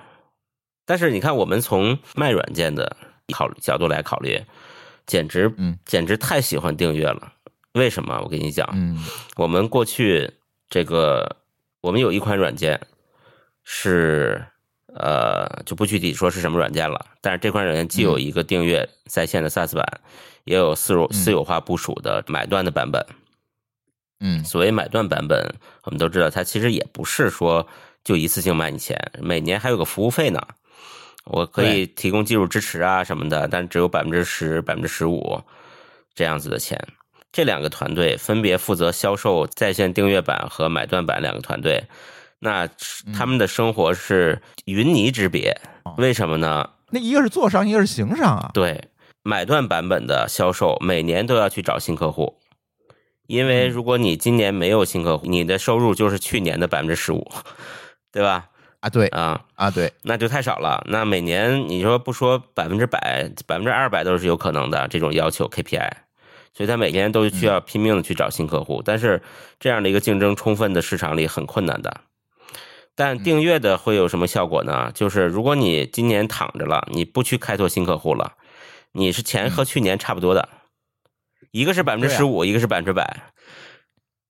[0.86, 2.98] 但是你看，我们从卖软件的
[3.34, 4.42] 考角度来考虑，
[5.06, 7.34] 简直嗯简直太喜欢订阅了。
[7.74, 8.20] 为什么？
[8.24, 9.06] 我跟你讲，嗯
[9.36, 10.32] 我们过去
[10.70, 11.36] 这个，
[11.82, 12.80] 我们有一款软件
[13.64, 14.44] 是
[14.96, 19.86] 呃，就不具体说是什么软件了，但是这款软件既有一个订阅在线的 SaaS 版，
[20.48, 23.06] 也有私有私有化部署的买断的版本。
[24.20, 27.68] 嗯所谓买断版本，我们都知道，它其实也不是说
[28.04, 30.42] 就一次性卖你钱，每年还有个服务费呢。
[31.26, 35.42] 我可以提供技术支持啊什么的，但只有百分之十、百分之十五
[36.16, 36.82] 这样子的钱。
[37.34, 41.84] 这两个团队分别负责销售在线订阅版和买断版两个团队，
[42.40, 42.68] 那
[43.14, 45.60] 他们的生活是云泥之别。
[45.98, 46.70] 为什么呢？
[46.90, 48.50] 那一个是做商，一个是行商啊。
[48.54, 48.82] 对，
[49.28, 52.38] 买断版本的销售每年都要去找新客户，
[53.28, 57.30] 因为如果你今年没有新客户，你的收入就是去年的百分之十五，
[58.10, 58.48] 对吧？
[58.80, 60.82] 啊，对啊，啊，对，那就太少了。
[60.88, 65.92] 那每年你说不说百分之百，百分之二百都是有可能的这种要求 KPI，
[66.54, 69.22] 所以他每年都需要拼命的去找新客户，但是
[69.60, 72.00] 这样的一个竞争充分的市场里很困难的。
[72.96, 74.90] 但订阅的会有什么效果呢？
[74.94, 78.37] 就是如果你今年躺着了，你不去开拓新客户了，
[78.98, 80.50] 你是前和去年差不多的，
[81.52, 83.32] 一个是百分之十五，一个是百分之百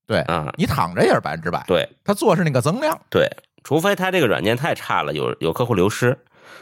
[0.06, 0.52] 对啊。
[0.56, 3.00] 你躺着也是百分之百，对他做是那个增量。
[3.10, 3.26] 对，
[3.64, 6.18] 除非它这个软件太差了，有有客户流失，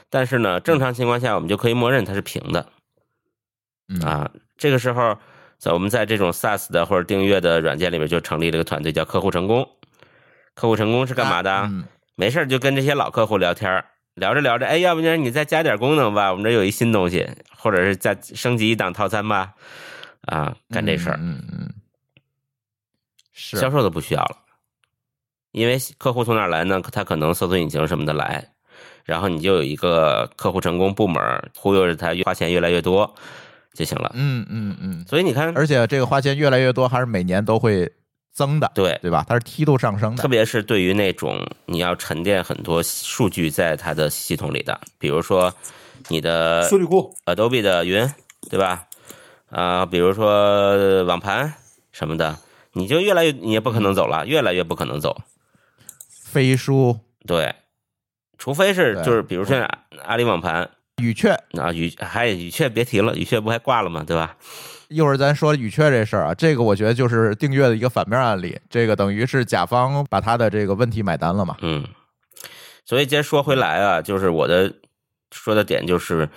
[0.08, 2.70] 但是呢，正常情况下我们就可以默认它是平的
[3.88, 4.30] 嗯啊。
[4.56, 5.18] 这个时候，
[5.58, 9.68] 在我们在这种 SaaS 的或者订阅的软件里面就成立了一个团队，叫客户成功。
[10.54, 11.50] 客户成功是干嘛的？
[11.64, 11.84] 嗯
[12.18, 13.84] 没事儿就跟这些老客户聊天儿
[14.16, 19.52] 聊着聊着，哎，要不然你再加点功能吧，我们这有一新东西，或者是再升级一档套餐吧，
[20.22, 21.74] 啊，干这事儿，嗯嗯嗯，
[23.32, 24.38] 是销售都不需要了，
[25.52, 26.80] 因为客户从哪儿来呢？
[26.90, 28.52] 他可能搜索引擎什么的来，
[29.04, 31.22] 然后你就有一个客户成功部门，
[31.54, 33.14] 忽悠着他花钱越来越多
[33.74, 34.10] 就行了。
[34.14, 37.92] 嗯嗯嗯，所以你看，而且这个花钱越来越多，还是每年都会
[38.36, 39.24] 增的，对，对吧？
[39.26, 40.20] 它是梯度上升的。
[40.20, 45.54] 特别是对于那种你要沉淀很多数据在它的系统里的，比如说
[46.08, 48.12] 你的数据库 Adobe 的云，
[48.50, 48.88] 对吧？
[49.48, 51.54] 啊、比如说网盘
[51.92, 52.38] 什么的，
[52.72, 55.16] 你就越来越你也不可能走了，越来越不可能走。
[56.10, 57.54] 飞书、对，
[58.36, 59.56] 除非是就是比如说
[60.04, 60.68] 阿里网盘
[61.00, 64.04] 语雀，啊，语还语雀别提了，语雀不还挂了吗？
[64.06, 64.36] 对吧？
[64.88, 71.56] 一会儿咱说语雀这事儿啊，这个我觉得就是订阅的一个反面案例，这个等于是甲方把他的这个问题买单了嘛。
[71.60, 71.84] 嗯，
[72.84, 74.72] 所以接着说回来啊，就是我的
[75.32, 76.28] 说的点就是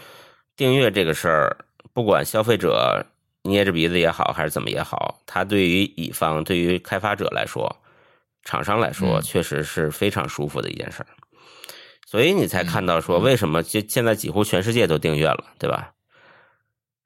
[0.55, 1.57] 订阅这个事儿，
[1.93, 3.05] 不管消费者
[3.43, 7.77] 捏着鼻子也好，还是怎么也好，它对于乙方、对于开发者来说、
[8.43, 11.07] 厂商来说，嗯确实是非常舒服的一件事儿。
[12.07, 15.91] 所以你才看到说，嗯为什么现现在几乎全世界都订阅了，对吧？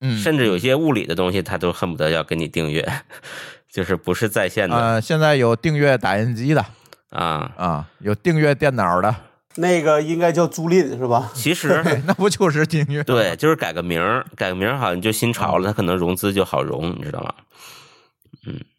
[0.04, 2.86] 嗯，甚至有些物理的东西，他都恨不得要给你订阅，
[3.72, 6.64] 就是不是在线的呃，现在有订阅打印机的
[7.10, 7.52] 啊。
[7.56, 9.16] 啊，有订阅电脑的，
[9.56, 11.32] 那个应该叫租赁是吧？
[11.34, 13.02] 其实， 那不就是订阅？
[13.04, 17.34] 对，就是改个名儿，改个名儿好像就新潮了，它可能融资就好融，你知道吗？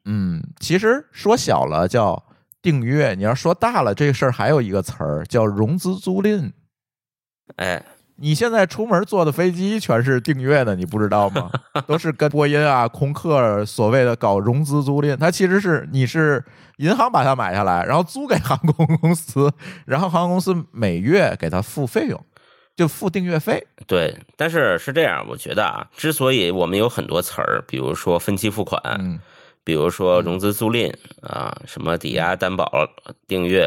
[0.05, 2.23] 嗯，其实说小了叫
[2.61, 6.53] 订阅，你要说大了，这个事儿还有一个词儿叫融资租赁。
[7.57, 7.83] 哎，
[8.17, 11.51] 你现在出门坐的飞机全是订阅的，你不知道吗？
[11.87, 16.45] 都是跟波音啊、空客所谓的搞融资租赁，它其实是你是
[16.77, 19.53] 银行把它买下来，然后租给航空公司，
[19.85, 22.25] 然后航空公司每月给他付费用，
[22.77, 23.67] 就付订阅费。
[23.87, 29.19] 对，但是是这样，我觉得啊，之所以我们有很多词儿，比如说分期付款，嗯
[29.67, 30.93] 比如说融资租赁
[31.23, 32.71] 啊，什么抵押担保、
[33.27, 33.67] 订阅，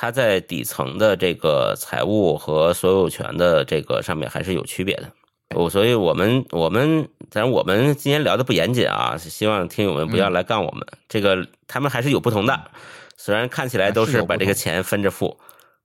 [0.00, 5.10] 它在底层的这个财务和所有权的这个上面还是有区别的。
[5.56, 10.86] 我所以，我们我们，当然我们今天聊的不严谨啊，希望听友们不要来杠我们。
[11.08, 12.60] 这个他们还是有不同的，
[13.16, 15.36] 虽然看起来都是把这个钱分着付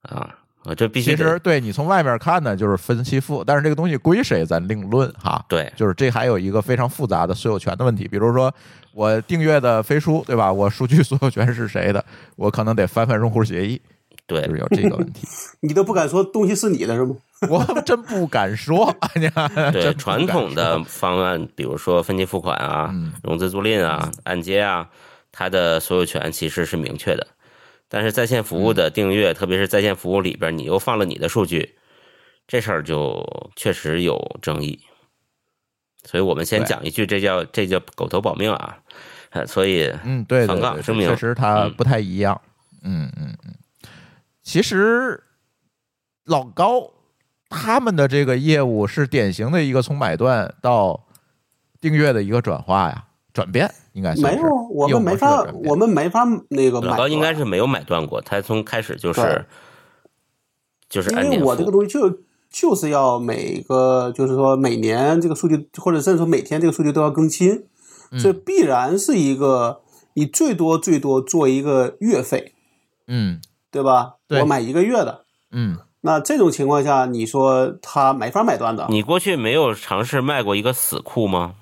[0.03, 0.29] 啊，
[0.65, 5.43] 我这必须其实对你从外面看呢，就是分期付，但是这个东西归谁咱另论哈。
[5.49, 8.53] 对就是这还有一个非常复杂的所有权的问题，比如说
[8.93, 10.53] 我订阅的飞书，对吧？
[10.53, 12.03] 我数据所有权是谁的？
[12.35, 13.81] 我可能得翻翻用户协议，
[14.25, 15.27] 对就是有这个问题。
[15.61, 17.15] 你都不敢说东西是你的是吗？
[17.49, 18.95] 我真不敢说，
[19.73, 24.89] 对传统的方案，比如说分期付款啊、嗯融资租赁啊、按揭啊，
[25.31, 27.27] 它的所有权其实是明确的。
[27.89, 31.75] 但是在线服务的订阅，特别是在线服务里边，你又放了你的数据，
[32.47, 34.79] 这事儿就确实有争议。
[36.05, 38.77] 所以我们先讲一句，这叫这叫狗头保命啊。
[39.31, 42.39] 呃 所以嗯，对对反对对，杠声明确实它嗯不太一样。
[42.83, 43.53] 嗯嗯嗯，
[44.43, 45.23] 其实
[46.25, 46.91] 老高
[47.49, 51.05] 他们的这个业务是典型的一个从买断到
[51.79, 59.45] 订阅的一个转化呀，转变应该是没有，我们没法我们没法那个买老高应该是没有买断过，他从开始就是
[60.89, 61.71] 就是因为我这个。
[61.71, 62.19] 东西就
[62.49, 67.65] 就是要每个，就是说每年这个数据，或者甚至说每天这个数据都要更新，
[68.11, 69.81] 嗯这必然是一个
[70.13, 72.53] 你最多最多做一个月费，
[73.07, 73.41] 嗯
[73.73, 74.17] 对吧？
[74.27, 81.55] 对我买一个月的，嗯，那这种情况下，你说他没法买断的，你过去没有尝试卖过一个死库吗？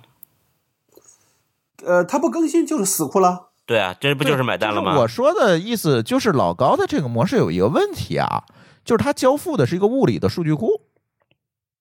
[1.86, 3.52] 呃，他不更新就是死库了。
[3.66, 5.00] 对啊，这不就是买单了吗？
[5.00, 8.44] 我说的意思就是老高的这个模式有一个问题啊，
[8.84, 10.82] 就是他交付的是一个物理的数据库，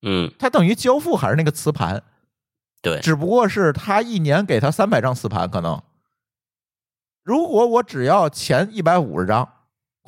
[0.03, 2.05] 嗯，他等于交付还是那个磁盘，
[2.81, 5.83] 对，只不过是他一年给他三百张磁盘，可能
[7.25, 9.49] 如果我只要前一百五十张，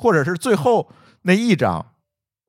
[0.03, 0.91] 或者是最后
[1.21, 1.93] 那一张，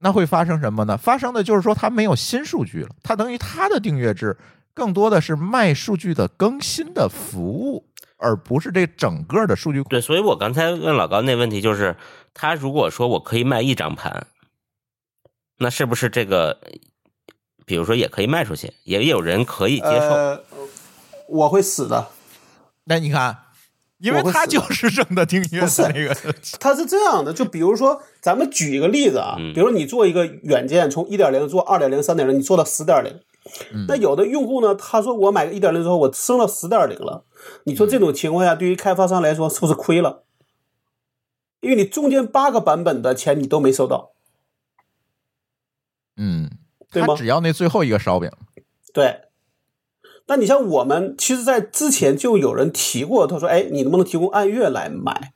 [0.00, 0.96] 那会发生什么呢？
[0.96, 4.36] 发生的就是说它没有新数据了，它等于它的订阅制
[4.74, 7.86] 更多的是卖数据的更新的服务，
[8.16, 9.88] 而不是这整个的数据库。
[9.88, 11.96] 对，所以我刚才问老高那问题就是，
[12.34, 14.26] 他如果说我可以卖一张盘，
[15.58, 16.58] 那是不是这个，
[17.64, 20.08] 比如说也可以卖出去，也有人可以接受？
[20.08, 20.44] 呃，
[21.28, 22.08] 我会死的。
[22.86, 23.43] 那你看，
[24.04, 26.14] 因为他就是挣的订阅不是的那个，
[26.60, 33.18] 它是这样的，就比如说，咱们举一个例子啊，嗯比如你做一个软件，从一点零做二点零、三点零，你做到十点零。
[33.72, 37.24] 嗯那有的用户呢，他说我买个一点零之后，我升到十点零了。
[37.64, 40.24] 你说这种情况下，对于开发商来说，是不是亏了？
[41.60, 44.12] 因为你中间八个版本的钱你都没收到，
[46.16, 46.50] 嗯，
[46.90, 48.30] 对吗只要那最后一个烧饼，
[48.92, 49.22] 对。
[50.26, 55.32] 那你像我们，其实，在之前就有人提过，他说：“哎，你能不能提供按月来买？”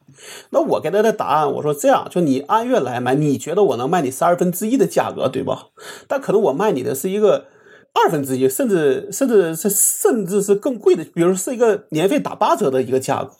[0.50, 5.68] 那我给他的答案，我说这样，就你按月来买，你觉得我能卖你十二分之一的价格，对吧？
[6.08, 7.46] 但可能我卖你的是一个
[7.92, 13.30] 二分之一，甚至甚至是甚至是更贵的，比如是一个年费打八折的一个价格，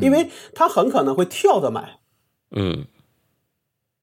[0.00, 1.98] 因为他很可能会跳着买。
[2.54, 2.86] 嗯，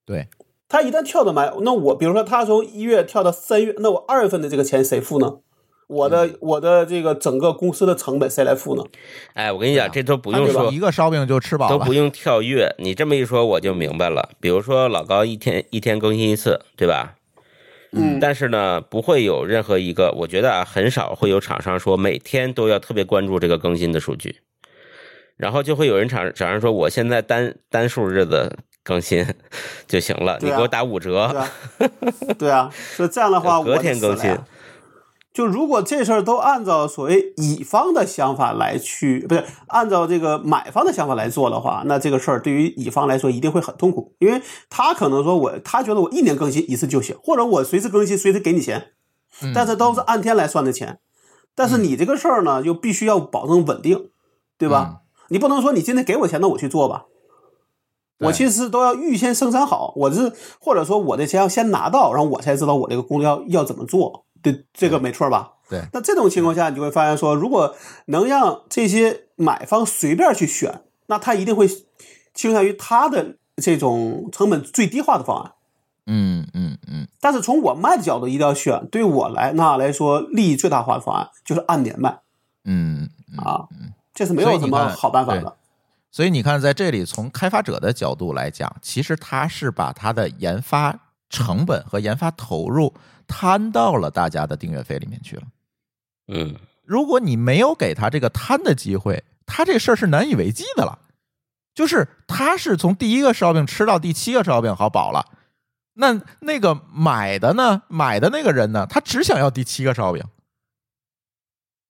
[0.06, 0.28] 对，
[0.68, 5.38] 他一旦跳着买，那我比如说他从一月跳到三月，那我二月份的这个钱谁付呢？
[5.90, 8.84] 我的我的这个整个公司的成本谁来付呢？
[9.34, 11.96] 哎，我跟你讲，这都不用说一，个烧饼就吃饱了都不。
[11.96, 12.76] 用跳跃。
[12.78, 14.30] 你这么一说，我就明白了。
[14.40, 17.16] 比如说老高一天一天更新一次，对吧？
[17.92, 24.42] 嗯但是呢，不会有任何一个，我觉得啊，很少会有厂商说每天都要特别关注这个更新的数据，
[25.38, 29.26] 然后就会有人厂厂商说，我现在单单数日子更新
[29.88, 31.52] 就行了，你给我打五折对，啊，
[32.38, 34.38] 对啊，所以这样的话， 隔天更新。
[35.40, 48.88] 就如果这事儿都按照所谓乙方的想法来去，不是按照这个买方的想法来做的话，那这个事儿对于乙方来说一定会很痛苦，因为他可能说我他觉得我一年更新一次就行，或者我随时更新随时给你钱，
[49.42, 51.00] 嗯但是都是按天来算的钱。
[51.56, 54.10] 但是你这个事儿呢，就必须要保证稳定，
[54.58, 55.04] 对吧？
[55.30, 57.06] 你不能说你今天给我钱，那我去做吧。
[58.26, 64.26] 我其实都要预先生产好，我是或者说我的钱要先拿到，然后我才知道我这个工作要要怎么做。
[64.42, 65.54] 对，这个没错吧？
[65.70, 67.76] 对，那这种情况下，你就会发现说，如果
[68.06, 71.68] 能让这些买方随便去选，那他一定会
[72.34, 75.54] 倾向于他的这种成本最低化的方案。
[76.08, 82.20] 嗯嗯嗯，但是从我卖的角度一定要选，对我来那来说利益最大化的方案就是按年卖
[82.64, 83.68] 嗯嗯啊，
[84.16, 85.56] 这是没有什么好办法的。
[86.10, 92.96] 所以你看，在这里从开发者的角度来讲，其实他是把他的研发成本和研发投入
[93.30, 95.44] 摊到了大家的订阅费里面去了。
[96.28, 101.00] 嗯，如果你没有给他这个摊的机会，他这事儿是难以为继的了。
[101.74, 105.26] 就是他是从第一个烧饼吃到第七个烧饼，好饱了。
[105.94, 107.84] 那那个买的呢？
[107.88, 108.86] 买的那个人呢？
[108.90, 110.24] 他只想要第七个烧饼，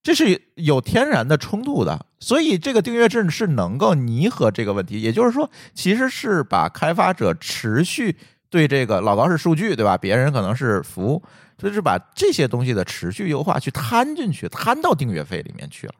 [0.03, 2.05] 这是有天然的冲突的。
[2.19, 8.17] 所以这个订阅制是能够弥合这个问题，也就是说，其实是把开发者持续
[8.49, 9.97] 对这个老高是数据，对吧？
[9.97, 11.23] 别人可能是服务，
[11.57, 15.93] 就是把这些东西的持续优化去摊进去，摊到订阅费里面去了，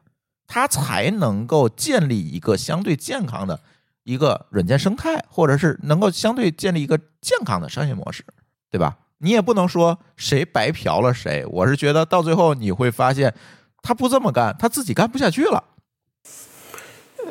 [0.46, 3.60] 它才能够建立一个相对健康的
[4.02, 8.24] 一个软件生态，或者是能够相对建立一个健康的商业模式，
[8.70, 8.96] 对吧？
[9.18, 13.32] 你也不能说谁白嫖了谁，我是觉得到最后你会发现，
[13.82, 15.62] 他不这么干，他自己干不下去了。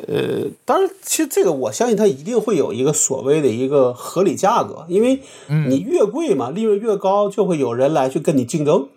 [0.06, 5.20] 呃，当然，其实这个我相信它一定会有一个所谓的一个合理价格，因为
[5.68, 8.88] 你越贵嘛，利润越高，就会有人来去跟你竞争，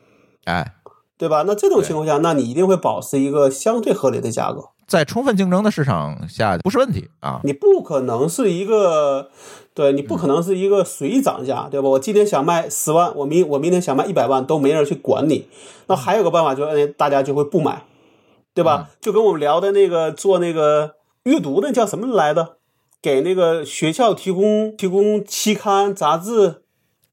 [0.46, 0.74] 哎，
[1.18, 1.44] 对吧？
[1.46, 7.40] 那这种情况下，那你一定会保持一个相对合理的价格，在充分竞争的市场下不是问题啊。
[7.44, 9.30] 你不可能是一个，
[9.74, 11.90] 对你不可能是一个随意涨价，对吧？
[11.90, 15.48] 我今天想卖十万，我明我明天想卖一百万，都没人去管你。
[15.88, 17.84] 那还有个办法就是，哎大家就会不买，
[18.54, 18.90] 对吧？
[19.02, 22.58] 就跟我们聊的那个做那个阅读的叫什么来的，
[23.02, 26.62] 给那个学校提供提供期刊杂志，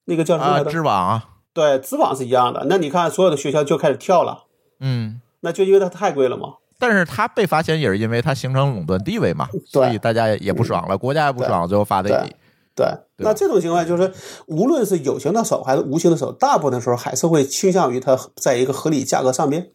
[0.05, 0.71] 那个叫什么啊，来着？
[0.71, 2.67] 知网啊，对，知网是一样的。
[2.69, 4.45] 那你看，所有的学校就开始跳了，
[4.81, 6.55] 嗯，那就因为它太贵了嘛。
[6.79, 12.35] 但是它被罚钱也是因为它形成垄断地位嘛，所以大家也也不爽了，国家也不爽，最后罚的对你。
[12.75, 12.87] 对，
[13.19, 14.11] 那这种情况就是，
[14.47, 19.71] 无论是有形的手还是无形的手，大部分的时候还是会倾向于它在一个合理价格上面。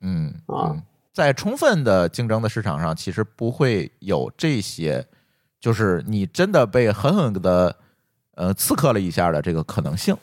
[0.00, 0.82] 嗯啊嗯，
[1.12, 5.06] 在充分的竞争的市场上，其实不会有这些，
[5.60, 7.76] 就是你真的被狠狠的
[8.34, 10.16] 呃刺客了一下的这个可能性。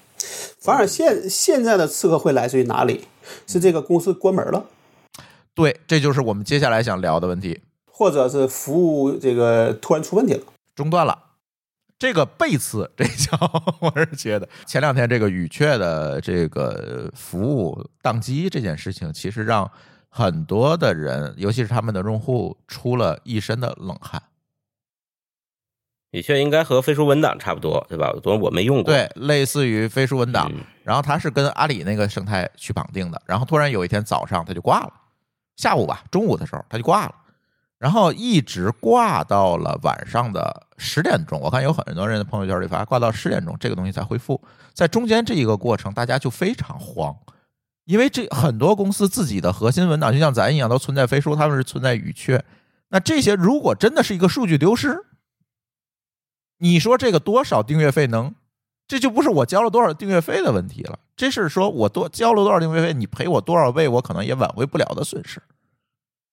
[0.59, 3.07] 反而现现在的刺客会来自于哪里？
[3.47, 4.65] 是这个公司关门了，
[5.53, 10.41] 对，这就是我们接下来想聊的问题，或者是服务这个突然出问题了。
[10.75, 11.17] 中断了。
[12.03, 13.31] 这个背刺，这叫
[13.79, 19.71] 我是觉得前两天这个语雀的这个服务宕机这件事情，其实让
[20.09, 24.21] 很多的人，尤其是他们的用户，出了一身的冷汗。
[26.11, 28.13] 语雀应该和飞书文档差不多，对吧？
[28.25, 28.93] 我我没用过。
[28.93, 34.91] 对，类似于飞书文档，嗯然后它是跟阿里那个生态去绑定的，然后突然有一天早上它就挂了，
[35.55, 37.15] 下午吧，中午的时候它就挂了，
[37.83, 41.37] 然后一直挂到了晚上的十点钟。
[41.41, 44.39] 我看有很多人的朋友圈里发，挂到十点钟这个东西才恢复，
[44.73, 47.13] 在中间这一个过程，大家就非常慌，
[47.83, 52.45] 因为这很多公司自己的核心文档就像咱一样，都存在飞书，他们是存在语雀。
[52.87, 55.03] 那这些如果真的是一个数据丢失，
[56.59, 58.33] 你说这个多少订阅费能？
[58.87, 65.41] 这就不是我交了多少订阅费的问题了，这是说我多交了多少订阅费，你赔我多少倍，我可能也挽回不了的损失。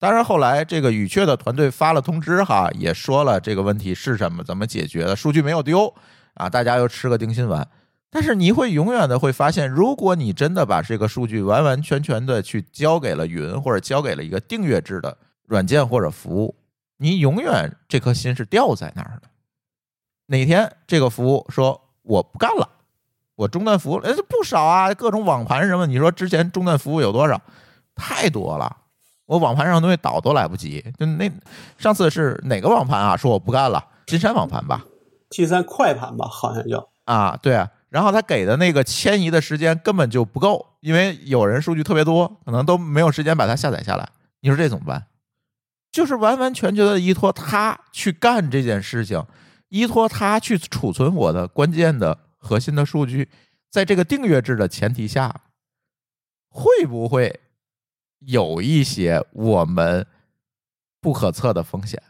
[0.00, 5.94] 当然，后来这个语雀的团队发了通知，哈，也说了这个问题是什么，怎么解决的，数据没有丢
[6.34, 7.68] 啊，大家又吃个定心丸。
[8.10, 16.56] 但是你会永远的会发现，如果你真的把这个数据完完全全的去交给了云，或者交给了一个订阅制的软件或者服务，
[16.96, 19.28] 你永远这颗心是吊在那儿的。
[20.26, 22.66] 哪天这个服务说我不干了，
[23.36, 27.40] 我中断服务，哎，这不少啊，各种网盘什么，你说之前中断服务有多少？
[27.94, 28.78] 太多了，
[29.30, 30.84] 我网盘上东西导都来不及。
[30.98, 31.30] 就那
[31.78, 33.16] 上次是哪个网盘啊？
[33.16, 34.84] 说我不干了，金山网盘吧
[35.28, 36.88] ？，T 三快盘吧，好像叫。
[37.04, 37.70] 啊，对啊。
[37.90, 44.08] 然后他给的那个迁移的时间根本就不够，因为有人数据特别多，可能都没有时间把它下载下来。
[44.40, 45.06] 你说这怎么办？
[45.92, 49.24] 就是完完全全的依托他去干这件事情，
[49.68, 53.28] 依托他去储存我的关键的核心的数据，
[53.70, 55.32] 在这个订阅制的前提下，
[56.48, 57.38] 会不会
[58.20, 60.06] 有一些我们
[61.00, 62.02] 不可测的风险？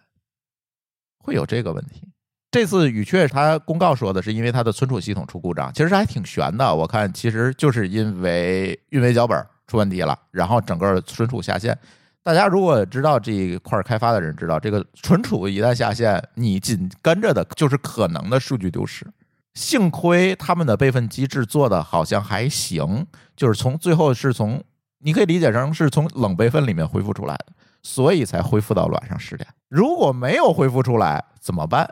[1.18, 2.08] 会有这个问题。
[2.50, 6.74] 这次宇雀它公告说的是因为它的存储系统出故障，其实还挺悬的。
[6.74, 11.78] 我看其实就是因为运维脚本出问题了，然后整个存储下线。
[12.22, 19.06] 大家如果知道这一块开发的人知道，这个存储一旦下线，你紧跟着的就是可能的数据丢失。
[19.54, 23.06] 幸亏他们的备份机制做的好像还行，
[23.36, 24.62] 就是从最后是从
[25.00, 27.46] 你可以理解成是从冷备份里面恢复出来的，
[27.82, 29.48] 所以才恢复到晚上十点。
[29.68, 31.88] 如果没有恢复出来怎么办？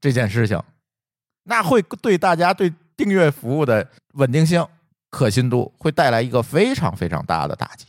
[0.00, 0.60] 这件事情，
[1.44, 4.66] 那会对大家对订阅服务的稳定性、
[5.10, 7.86] 可信度会带来一个非常非常大的打击。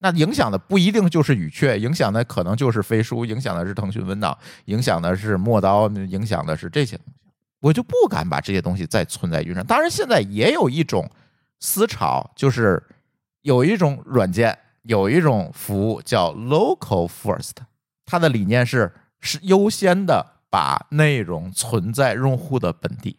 [0.00, 7.12] 那影响的不一定就是语雀，影响的可能就是飞书，影响的是腾讯文档，影响的是陌刀，影响的是这些东西。
[7.60, 9.64] 我就不敢把这些东西再存在云上。
[9.66, 11.08] 当然，现在也有一种
[11.60, 12.82] 思潮，就是
[13.42, 17.52] 有一种软件，有一种服务叫 local first，
[18.04, 23.18] 它的理念是是优先的把内容存在用户的本地。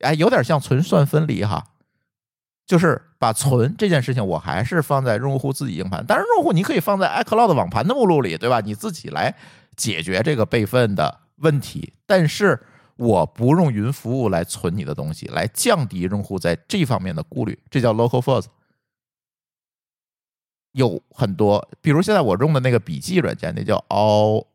[0.00, 1.72] 哎，有点像存算分离哈，
[2.66, 6.06] 就是把存这件事情，我还是放在用户自己硬盘。
[6.06, 8.60] 当然，用户你可以放在 iCloud 网盘的目录里，对吧？
[8.60, 9.34] 你自己来
[9.76, 11.94] 解决这个备份的问题。
[12.06, 12.60] 但是
[12.98, 18.46] 我不用云服务来存你的东西，来降低用户在这方面的顾虑，这叫 local first。
[20.72, 24.46] 有很多，比如现在我用的那个笔记软件，那叫 All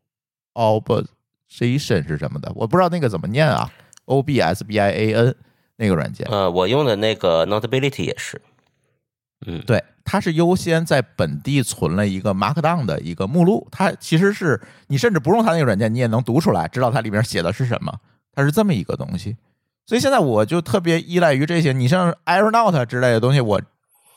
[0.54, 2.52] Obsession 是什么的？
[2.54, 3.70] 我不知道那个怎么念啊
[4.04, 5.34] ，O B S B I A N
[5.76, 6.26] 那个软件。
[6.30, 8.40] 呃，我用的那个 Notability 也是，
[9.46, 18.00] 嗯，对，它是优先在本地存了一个 Markdown 的一个目录，它其实是你甚至不用它那个软件，你也能读出来，知道它里面写的是什么，
[18.34, 19.36] 它是这么一个东西。
[19.86, 23.60] 所以现在我就特别依赖于这些，你像 AirNote 之类的东西，我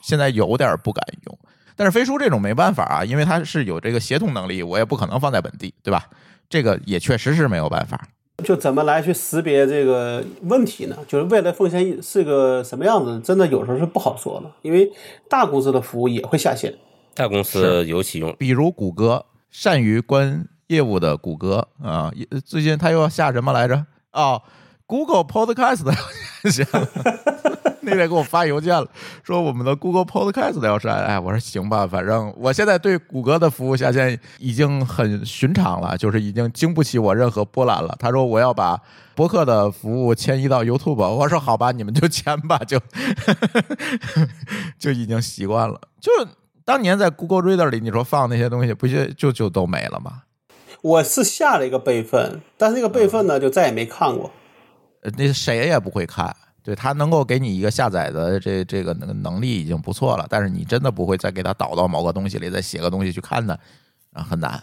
[0.00, 1.38] 现在有点不敢用。
[1.76, 6.06] 但是飞书这种没办法啊，因为它是有这个协同能力，我也不可能放在本地，对吧？
[6.48, 8.08] 这个也确实是没有办法。
[8.44, 10.96] 就怎么来去识别这个问题呢？
[11.06, 14.90] 就是未来风险是个什么样子，真的有时候是不好说的，因为
[15.28, 16.74] 大公司的服务也会下线。
[17.14, 22.12] 大公司尤其用，比如谷歌，善于关业务的谷歌啊，
[22.44, 23.84] 最近他又要下什么来着？
[24.18, 24.42] 哦
[24.86, 26.64] ，Google Podcast 要下
[27.82, 28.86] 那天给我发邮件了，
[29.22, 30.94] 说我们的 Google Podcast 要删。
[31.04, 37.94] 哎，我说行吧，反正我现在对谷歌的服务下线已经很寻常了，就是已经经不起我任何波澜了。
[37.98, 38.78] 他说我要把
[39.14, 42.78] 博客的服务迁移到 YouTube，我说好吧，你们就迁吧，就
[44.78, 45.80] 就已经习惯了。
[46.00, 46.10] 就
[46.64, 50.24] 当年在 Google Reader 里，你说放那些东西，不就就就都没了吗？
[50.82, 54.30] 我是下了一个备份，但是那个备份呢，就再也没看过。
[55.02, 56.34] 呃，那谁也不会看。
[56.62, 63.58] 对它能够给你一个下载的这这个能能力已经不错了，但是你真的不会再给它导到某个东西里，再写个东西去看的
[64.12, 64.62] 啊，很难，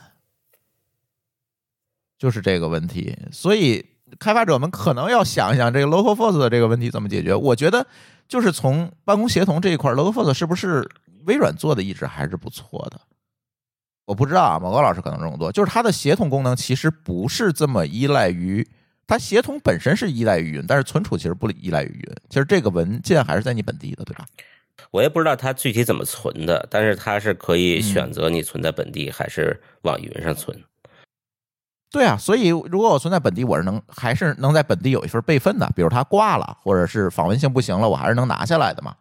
[2.19, 3.17] 就是这个问题。
[3.31, 3.83] 所以
[4.19, 7.33] 开发者们可能要想一想这个 localforce 的这个问题怎么解决。
[7.33, 7.87] 我觉得
[8.27, 10.87] 就是从办公协同这一块，localforce 是不是
[11.25, 13.01] 微软做的一直还是不错的？
[14.05, 18.67] 我不知道啊，某高老师可能这么做，就是它的协同功能其实不是这么依赖于。
[19.07, 22.15] 它协同本身是依赖于云，但是存储其实不依赖于云。
[22.29, 24.25] 其实这个文件还是在你本地的，对吧？
[24.91, 30.59] 我也不知道它具体怎么存的，但是它是可以选择你存在本地还是往云上存。
[31.91, 35.71] 对啊，所以如果我存在本地，我是能还是能在本地有一份备份的。
[35.75, 38.95] 比如它挂了，或者是访问性不行了，我还是能拿下来的嘛。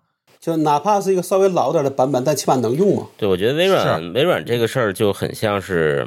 [0.45, 3.09] 就哪怕是一个稍微老点的版本，但起码能用嘛。
[3.16, 6.07] 对，我觉得微软微软这个事儿就很像是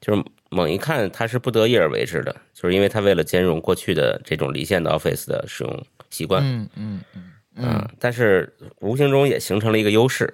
[0.00, 0.24] 就是。
[0.50, 6.44] 猛一看，它是不得已而为之的，就是因为它为了兼容过去的这种离线的 Office 的使用习惯。
[6.44, 7.22] 嗯嗯嗯
[7.56, 7.88] 嗯。
[7.98, 10.32] 但是无形中也形成了一个优势，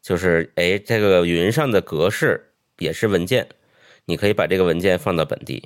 [0.00, 3.46] 就是哎，这个云上的格式也是文件，
[4.06, 5.62] 你可以把这个文件放到本地。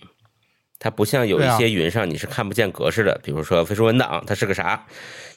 [0.78, 4.86] 它不像有一些云上你是看不见格式的，比如说飞书文档，它是个啥，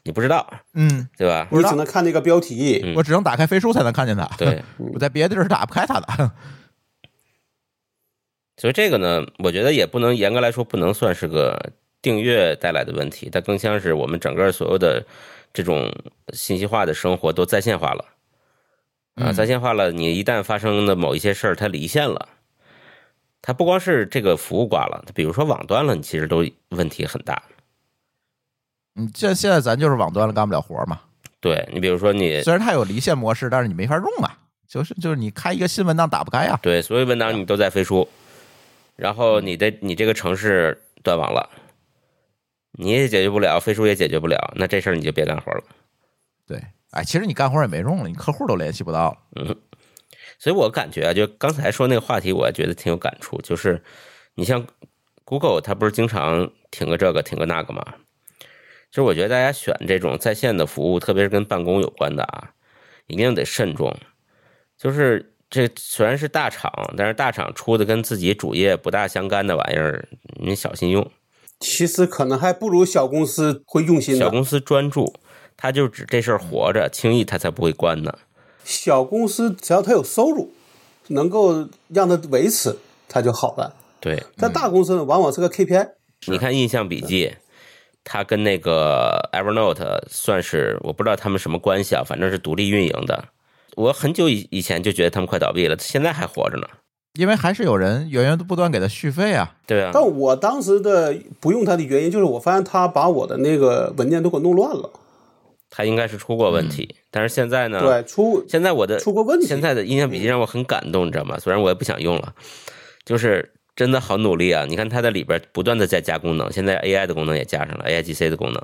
[0.03, 0.47] 你不知道。
[0.73, 1.47] 嗯，对吧？
[1.51, 4.25] 你只能看那个标题，我只能打开飞书才能看见它。
[4.37, 6.31] 对，我在别的地儿是打不开它的。
[8.57, 15.03] 所以这个呢，我觉得也不能严格来说不能算是个订阅带来的问题，它更像是我们整个所有的
[15.51, 15.91] 这种
[16.33, 18.05] 信息化的生活都在线化了
[19.15, 19.91] 啊，在线化了。
[19.91, 22.29] 你一旦发生的某一些事儿，它离线了，
[23.41, 27.41] 它不光是这个服务挂了，它比如说网端了，你其实都问题很大。
[28.93, 30.99] 你这现在咱就是网端了，干不了活嘛。
[31.39, 34.37] 对你比如说你虽然它有离线模式，但是你没法用啊，
[34.67, 36.59] 就是就是你开一个新文档打不开呀。
[36.61, 38.07] 对，所有文档你都在飞书。
[38.95, 41.49] 然后你的你这个城市断网了，
[42.73, 45.63] 你也解决不了，飞书也解决不了，那这事儿你就别干活了。
[46.45, 46.61] 对，
[46.91, 49.17] 哎，其实你干活也没用了，你客户都联系不到了。
[49.37, 49.55] 嗯，
[50.41, 53.39] 所以我感觉啊，就刚才说那个话题，我也觉得挺有感触。
[53.41, 53.81] 就是
[54.33, 54.65] 你像
[55.23, 57.85] Google，它不是经常停个这个停个那个嘛？
[58.89, 62.51] 就是我觉得大家选这种在线的服务，特别是跟办公有关的啊，
[63.05, 63.95] 一定得慎重。
[64.77, 65.27] 就是。
[65.53, 70.07] 这虽然是大厂，但是大厂出的跟自己主业不大相干的玩意儿，
[70.39, 71.11] 你小心用。
[71.59, 74.15] 其实可能还不如小公司会用心。
[74.15, 75.13] 小公司专注，
[75.57, 78.17] 他就指这事儿活着，轻易他才不会关呢。
[78.63, 80.51] 小公司只要它有收入，
[81.07, 83.73] 能够让它维持，它就好了。
[83.99, 85.89] 对，在大公司呢，往往是个 KPI，
[86.27, 87.33] 你看印象笔记，
[88.03, 93.25] 它跟那个 Evernote 算是我不知道他们什么关系啊，反正是独立运营的。
[93.75, 96.67] 我很久以以前就觉得他们快倒闭了，现在还活着呢。
[97.19, 99.55] 因为还是有人源源不断给他续费啊。
[99.67, 104.89] 对啊，但我当时的不用它的原因就是我发现他把我的那个文件都给弄乱了。
[105.71, 107.79] 他应该是出过问题，但是现在呢？
[107.79, 109.47] 对，出现在我的出过问题。
[109.47, 111.39] 现在的印象笔记让我很感动，你知道吗？
[111.39, 112.35] 虽然我也不想用了，
[113.05, 114.65] 就是真的好努力啊！
[114.67, 118.61] 你看它在里边不断的在加功能，现在 AI 的功能也加上了，AIGC 的功能，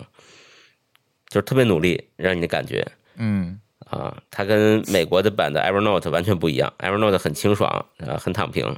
[1.30, 2.86] 就是特别努力，让你的感觉，
[3.16, 8.76] 嗯啊，它跟美国的版的 Evernote 完全不一样，Evernote 很清爽，啊，很躺平。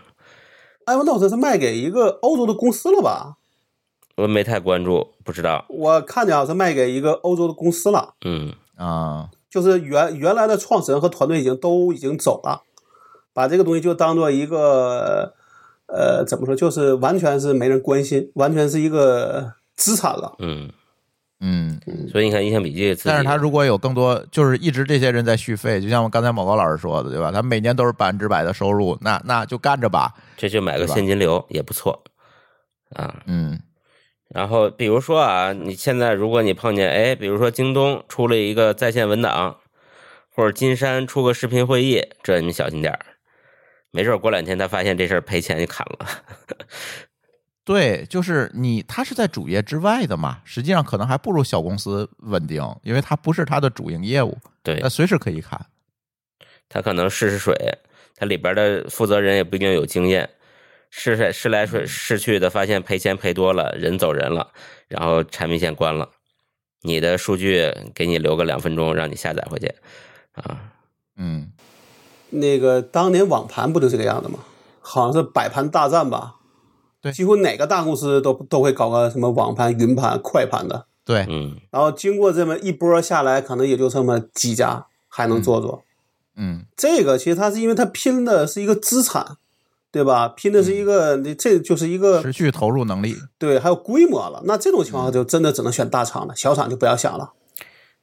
[0.86, 3.38] Evernote 是卖给一个欧洲的公司了吧？
[4.22, 5.66] 我没太关注，不知道。
[5.70, 12.64] 我看见啊是卖给一个欧洲的公司了，嗯啊，就是原原来的创始人和团队已经都已经走了，
[13.34, 15.34] 把这个东西就当做一个
[15.88, 20.36] 呃怎么说，就是完全是没人关心，完全是一个资产了。
[20.40, 20.70] 嗯，
[21.40, 21.80] 嗯，
[22.12, 27.32] 所以你看印象笔记，但是他如果有更多，就是一直这些人在续费，就像我刚才某高老师说的，对吧？
[27.32, 30.14] 他每年都是百分之百的收入，那那就干着吧。
[30.36, 32.04] 这就买个现金流也不错
[32.96, 33.24] 啊。
[33.26, 33.60] 嗯
[34.30, 39.58] 然后比如说啊，你现在如果你碰见哎，比如说京东出了一个在线文档，
[40.30, 43.00] 或者金山出个视频会议，这你小心点儿，
[43.92, 46.08] 没准儿过两天他发现这事儿赔钱就砍了。
[47.66, 55.64] 对，就是你，他是在主业之外的嘛，实际上可能还不如小公司稳定，因为它不是他的主营业务，对那随时可以砍。
[56.68, 57.56] 他可能试试水，
[58.16, 60.30] 他里边的负责人也不一定有经验，
[60.90, 64.52] 试来试来试试去的，发现赔钱赔多了，人走人了，
[64.88, 66.10] 然后产品线关了，
[66.82, 69.74] 你的数据给你留个两分钟，让你下载回去
[70.34, 70.72] 啊。
[71.18, 71.52] 嗯，
[72.30, 74.40] 那个当年网盘不就这个样子吗？
[74.82, 76.38] 好像是百盘大战吧？
[77.02, 80.88] 对几乎哪个大公司都都会搞个什么网盘、云盘、快盘的。
[81.06, 85.84] 对，嗯，然后经过这么一波下来，可能也就这么几家还能做做。
[86.36, 89.38] 嗯这个其实它是因为它拼的是一个资产，
[89.92, 90.28] 对吧？
[90.30, 93.16] 拼的是一个，这就是一个持续投入能力。
[93.38, 94.42] 对，还有规模了。
[94.46, 97.34] 那这种情况下就真的只能选大厂了，小厂就不要想了。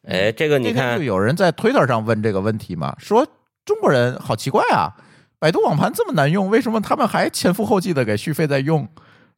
[0.02, 3.26] 哎，这个你看那天就，有人在 Twitter 上问这个问题嘛，说
[3.64, 4.94] 中国人好奇怪啊，
[5.38, 8.88] 百度网盘这么难用，为什么他们还前赴后继的给续费在用？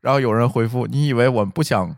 [0.00, 1.96] 然后有人回复：“你以为我们不想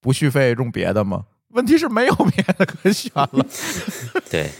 [0.00, 1.24] 不续费用别的吗？
[1.48, 3.46] 问题是没有别的可选了。
[4.30, 4.50] 对，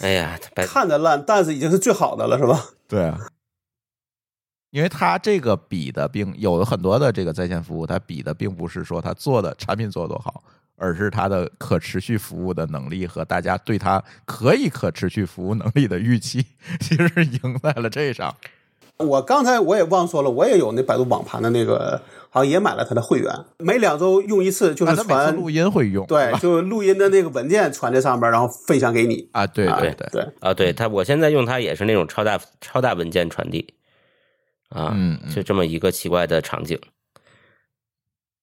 [0.00, 3.18] 哎呀，看着烂，但是已经是最好的了，是吧？”对啊，
[4.70, 10.42] 因为它这个比的并有很多的这个在线服务，它比的并不是说它做的产品做得多好，
[10.76, 16.44] 而是它的可持续服务的能力和大家对它可以可持续服务能力的预期，
[16.80, 18.34] 其实赢在了这上。
[18.98, 29.28] 我刚才我也忘说了，我也有那百度网盘的那个，好像也买了它的会员，每两周用一次，就是传录音会用，对，就录音的那个文件传在上边，然后分享给你。
[29.30, 33.72] 啊，对啊对对，对，啊，对他，我现在用它也是那种超大超大文件传递
[34.68, 36.78] 啊，嗯嗯就这么一个奇怪的场景，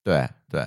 [0.03, 0.65] 对对，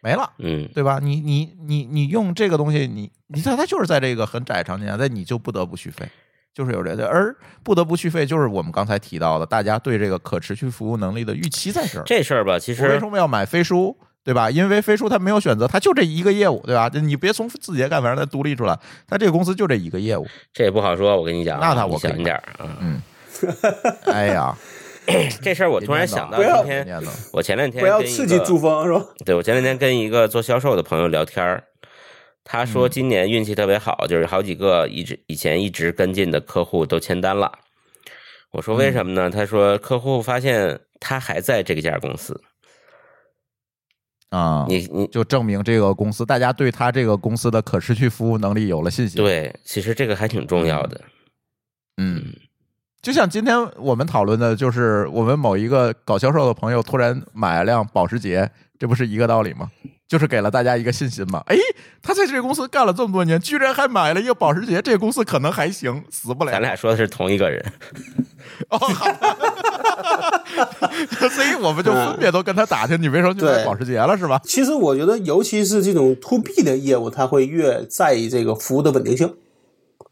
[0.00, 0.32] 没了。
[0.38, 0.98] 嗯，对吧？
[1.02, 6.08] 你你你你用这个东西，你你看它就是在这个很窄的场景下，那你就不得不续费，
[6.54, 12.02] 就是有这个，而不得不续费，就是我们刚才提到的，大家对这个可持续服务能力的预期在这儿。
[12.04, 13.96] 这事儿吧，其实为什么要买飞书？
[14.24, 14.50] 对吧？
[14.50, 16.90] 因为飞书它没有选择，它就这一个业务，对吧？
[16.94, 20.26] 你别从字节干，反正它独立出来，它这个公司就这一个业务。
[20.52, 22.76] 这也不好说，我跟你讲啊，那他我可以小心点儿啊。
[22.80, 23.00] 嗯，
[24.06, 24.56] 哎呀，
[25.42, 26.86] 这事儿我突然想到，今天
[27.32, 29.06] 我前两天不要刺激个珠峰，是吧？
[29.24, 31.64] 对我前两天跟一个做销售的朋友聊天儿，
[32.44, 37.52] 他嗯说今年运气特别好，就是好几个一直以前一直跟进的客户都签单了。
[38.52, 39.30] 我说为什么嗯呢？
[39.30, 42.40] 他说客户发现他还在这家公司，
[44.30, 51.00] 啊，你你就证明这个公司，大家对他这个公司的可持续服务能力有了信心。，对，其实这个还挺重要的。
[51.98, 52.32] 嗯，
[53.06, 58.50] 就像今天我们讨论的，就是我们某一个搞销售的朋友突然买了辆保时捷，
[58.80, 59.70] 这不是一个道理吗？
[60.08, 61.40] 就是给了大家一个信心嘛。
[61.46, 61.56] 哎，
[62.02, 66.50] 他在这个公司干了这么多年，居然还买了一个保时捷，这个公司可能还行，死不了。
[66.50, 67.64] 咱俩说的是同一个人，
[68.70, 68.78] 哦，
[71.30, 74.40] 所以我们就分别都跟他打听，你为什么去买保时捷了，是吧？
[74.42, 79.32] 其实我觉得，尤其是这种 to B 的业务，他会越在意这个服务的稳定性，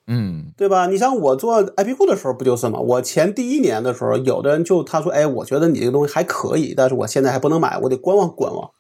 [0.07, 0.87] 嗯对吧？
[0.87, 2.79] 你像我做 IP 库的时候，不就是吗？
[2.79, 8.71] 我前第一年的时候，有的人就他说，哎，我觉得你这个东西还可以，但是我现在还不能买，我得观望观望。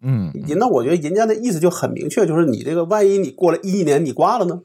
[0.00, 4.60] 嗯，那我觉得人家的意思就很明确，就是你这个万一你过了一年你挂了呢，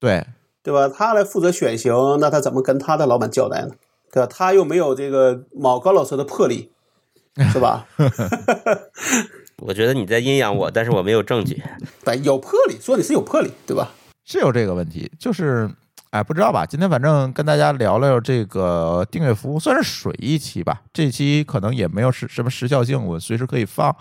[0.00, 0.26] 对，
[0.62, 0.88] 对吧？
[0.88, 3.70] 他来负责选型，那他怎么跟他的老板交代呢？
[4.12, 4.26] 对吧？
[4.26, 6.70] 他又没有这个某高老师的魄力，
[7.52, 7.86] 是吧？
[9.62, 11.62] 我觉得你在阴阳我，但是我没有证据。
[12.04, 13.92] 对，有魄力，说你是有魄力，对吧？
[14.26, 15.70] 是有这个问题，就是
[16.10, 16.66] 哎，不知道吧？
[16.66, 20.82] 今天反正跟大家聊聊这个订阅服务，算是水一期吧。
[20.92, 23.94] 这期可能也没有时什么时效性，我随时可以放。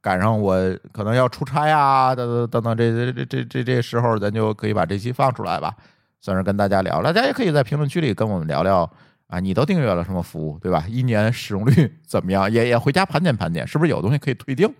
[0.00, 0.56] 赶上我
[0.92, 5.74] 可能要出差啊，等等等等，这这这这这这时候，咱就可以把这期放出来吧，
[6.22, 7.02] 算是跟大家聊。
[7.02, 8.90] 大家也可以在评论区里跟我们聊聊
[9.26, 10.86] 啊，你都订阅了什么服务，对吧？
[10.88, 12.50] 一年使用率 怎么样？
[12.50, 14.72] 也也回家盘点盘点，是不是有东西可以退订？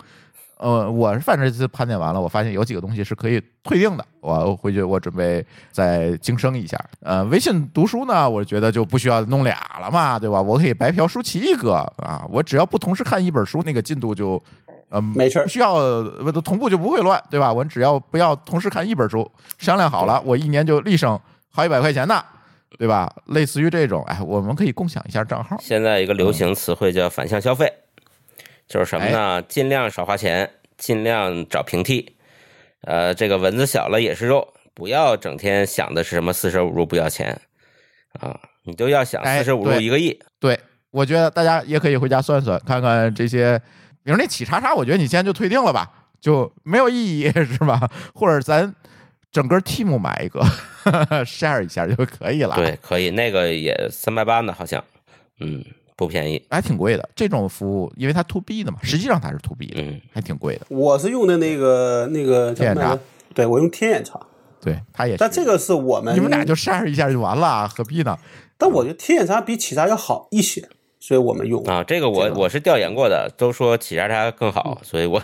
[0.58, 4.04] 呃，我反正这次盘点完了，我发现有几个东西是可以退订的。
[4.20, 6.82] 我回去我准备再精升一下。
[7.00, 10.40] 呃，微信读书呢，我觉得就不需要弄俩了嘛，对吧？
[10.40, 14.42] 我可以白嫖舒淇一个啊，我只要不同时看一本书，那个进度就
[14.88, 16.02] 呃没事儿不需要
[16.42, 17.52] 同步就不会乱，对吧？
[17.52, 22.24] 我只要不要同时看一本书，商量好了，我一年就立省好几百块钱呢，
[22.78, 23.12] 对吧？
[23.26, 25.56] 类似于这种，哎，我们可以共享一下账号。
[25.60, 27.70] 现在一个流行词汇叫反向消费，
[28.68, 29.42] 就是什么呢？
[29.42, 32.16] 尽量少花钱，尽量找平替。
[32.82, 37.40] 呃，这个蚊子小了也是肉，不要整天想的是什么四舍五入不要钱
[38.20, 40.18] 啊，你都要想哎四舍五入一个亿。
[40.38, 40.58] 对，
[40.90, 43.60] 我觉得大家也可以回家算算，看看这些，
[44.04, 45.90] 比如那企查查，我觉得你现在就退订了吧，
[46.20, 47.90] 就没有意义 是吧？
[48.14, 48.72] 或者咱
[49.32, 50.40] 整个 team 买一个
[51.24, 54.82] share 一下就可以了，对，，可以，那个也三百八呢，好像，
[55.40, 55.64] 嗯，
[55.96, 56.40] 不便宜。
[56.50, 57.08] 还挺贵的。
[57.16, 60.66] 这种服务，因为它 to B 的嘛，实际上它是 to B 的，嗯，还挺贵的。
[60.68, 62.98] 我是用的那个那个叫什么来天眼查？
[63.34, 64.20] 对我用天眼查，
[64.60, 65.18] 对，它也是。
[65.18, 68.16] 但这个是我们你们俩就 share 一下就完了，何必呢？
[68.58, 70.68] 但我觉得天眼查比企查要好一些，
[71.00, 71.62] 所以我们用。
[71.64, 75.22] 啊，这个我我是调研过的，都说企查查更好，所以我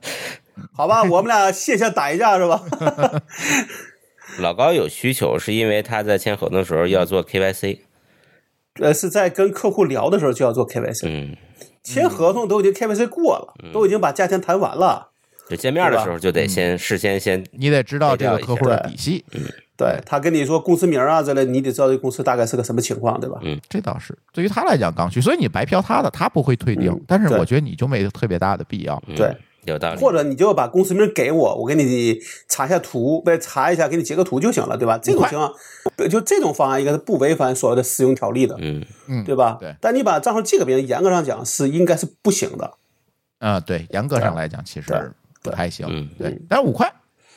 [0.72, 2.62] 好吧， 我们俩线下打一架是吧？
[4.40, 7.80] 老高有需求，是因为他在签合同的时候要做 KYC，
[8.80, 11.36] 呃，是在跟客户聊的时候就要做 KYC，嗯，
[11.82, 15.10] 签合同都已经 KYC 过了，都已经把价钱谈完了。
[15.48, 19.42] 就见面的时候就得先事先先你得知道这个客户的底细，嗯
[19.76, 23.38] 对他跟你说公司名啊之类，你得知道这个公司大概是个什么情况，对吧？
[23.42, 26.98] 嗯这倒是对于他来讲刚需，所以你白嫖他的，他不会退订。
[27.06, 29.00] 但是我觉得你就没特别大的必要。
[29.06, 34.98] 嗯对，有道理，或者你就把公司名给我，我给你查一下图，对，查一下，给你截个图就行了，对吧？
[34.98, 35.52] 这种情况，
[36.10, 39.56] 就这种方案应该是不违反所谓的使用条例的，嗯，嗯，对吧？
[39.60, 42.74] 对但你把账号借给别人，严格上讲是应该是不行的。
[43.38, 45.12] 啊，对，严格上来讲其对实
[45.42, 46.08] 不太行嗯。
[46.18, 46.90] 对，但是五块，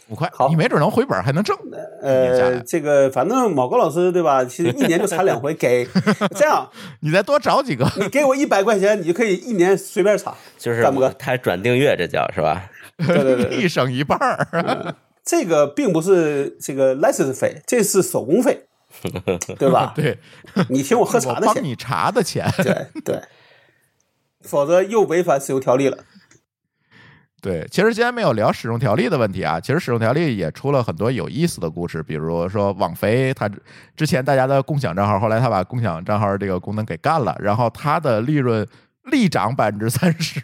[0.09, 1.57] 五块好，你没准能回本，还能挣。
[2.01, 4.43] 呃，这个反正毛高老师对吧？
[4.45, 5.85] 其实一年就查两回，给
[6.35, 6.69] 这样，
[7.01, 10.33] 你再多找几个，你给我一百块钱，你就可以一年随便查。
[10.57, 12.69] 就是干不干他转订阅，这叫是吧？
[12.97, 14.95] 对对对对 一省一半儿。
[15.25, 18.63] 这个并不是这个 license 费，这是手工费，
[19.59, 19.91] 对吧？
[19.93, 20.17] 对，
[20.69, 22.49] 你请我喝茶的钱，帮你查的钱。
[22.63, 23.21] 对对，
[24.39, 25.97] 否则又违反石油条例了。
[27.39, 33.47] 对，其实今天没有聊使用条例的问题啊，其实使用条例也出了很多有意思的故事，比如说网飞，它
[33.95, 38.67] 之前大家的共享账号，后来他把共享账号这个功能给干了，然后它的利润
[39.11, 40.41] 力涨百分之三十，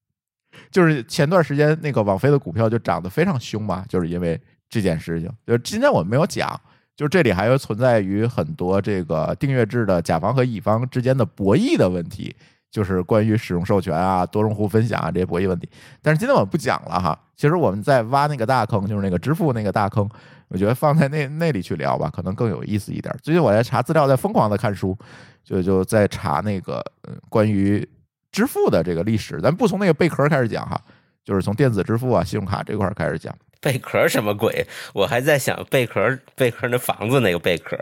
[0.70, 5.30] 就是前段时间那个网飞的股票就涨得非常凶嘛，就是因为这件事情。
[5.46, 6.60] 就今天我们没有讲，
[6.94, 12.36] 就这里还有存在于很多这个订阅制的甲方和乙方之间的博弈的问题。
[12.70, 15.68] 就是关于使用授权啊、多用户分享啊这些博弈问题，
[16.02, 17.18] 但是今天我们不讲了哈。
[17.36, 20.08] 其实我们在挖那个大坑，就是那个支付那个大坑，
[20.48, 23.14] 我觉得放在那那里去聊吧，可能更有意思一点。
[23.22, 24.96] 最近我在查资料，在疯狂的看书，
[25.44, 26.82] 就就在查那个
[27.28, 27.86] 关于
[28.32, 29.38] 支付的这个历史。
[29.40, 30.80] 咱不从那个贝壳开始讲哈，
[31.24, 33.34] 就是从电子支付啊、信用卡这块儿开始讲。
[33.60, 34.66] 贝壳什么鬼？
[34.94, 37.76] 我还在想贝壳，贝壳那房子那个贝壳，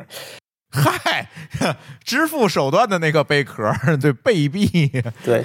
[0.83, 1.29] 嗨，
[2.03, 4.67] 支付手段的那个贝壳，对贝币，
[5.25, 5.45] 对，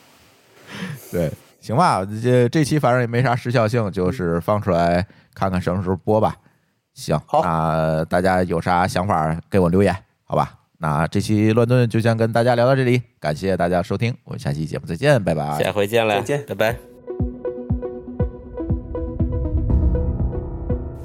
[1.10, 6.36] 对，行吧，这这期反正也没啥时效性，就是放出来看看什么时候播吧。
[6.92, 10.58] 行，好那大家有啥想法给我留言，好吧？
[10.78, 15.58] 那这期乱炖就先跟大家聊到这里，感谢大家收听，我们下期节目再见，拜拜。
[15.62, 16.91] 下回见了，再见拜拜。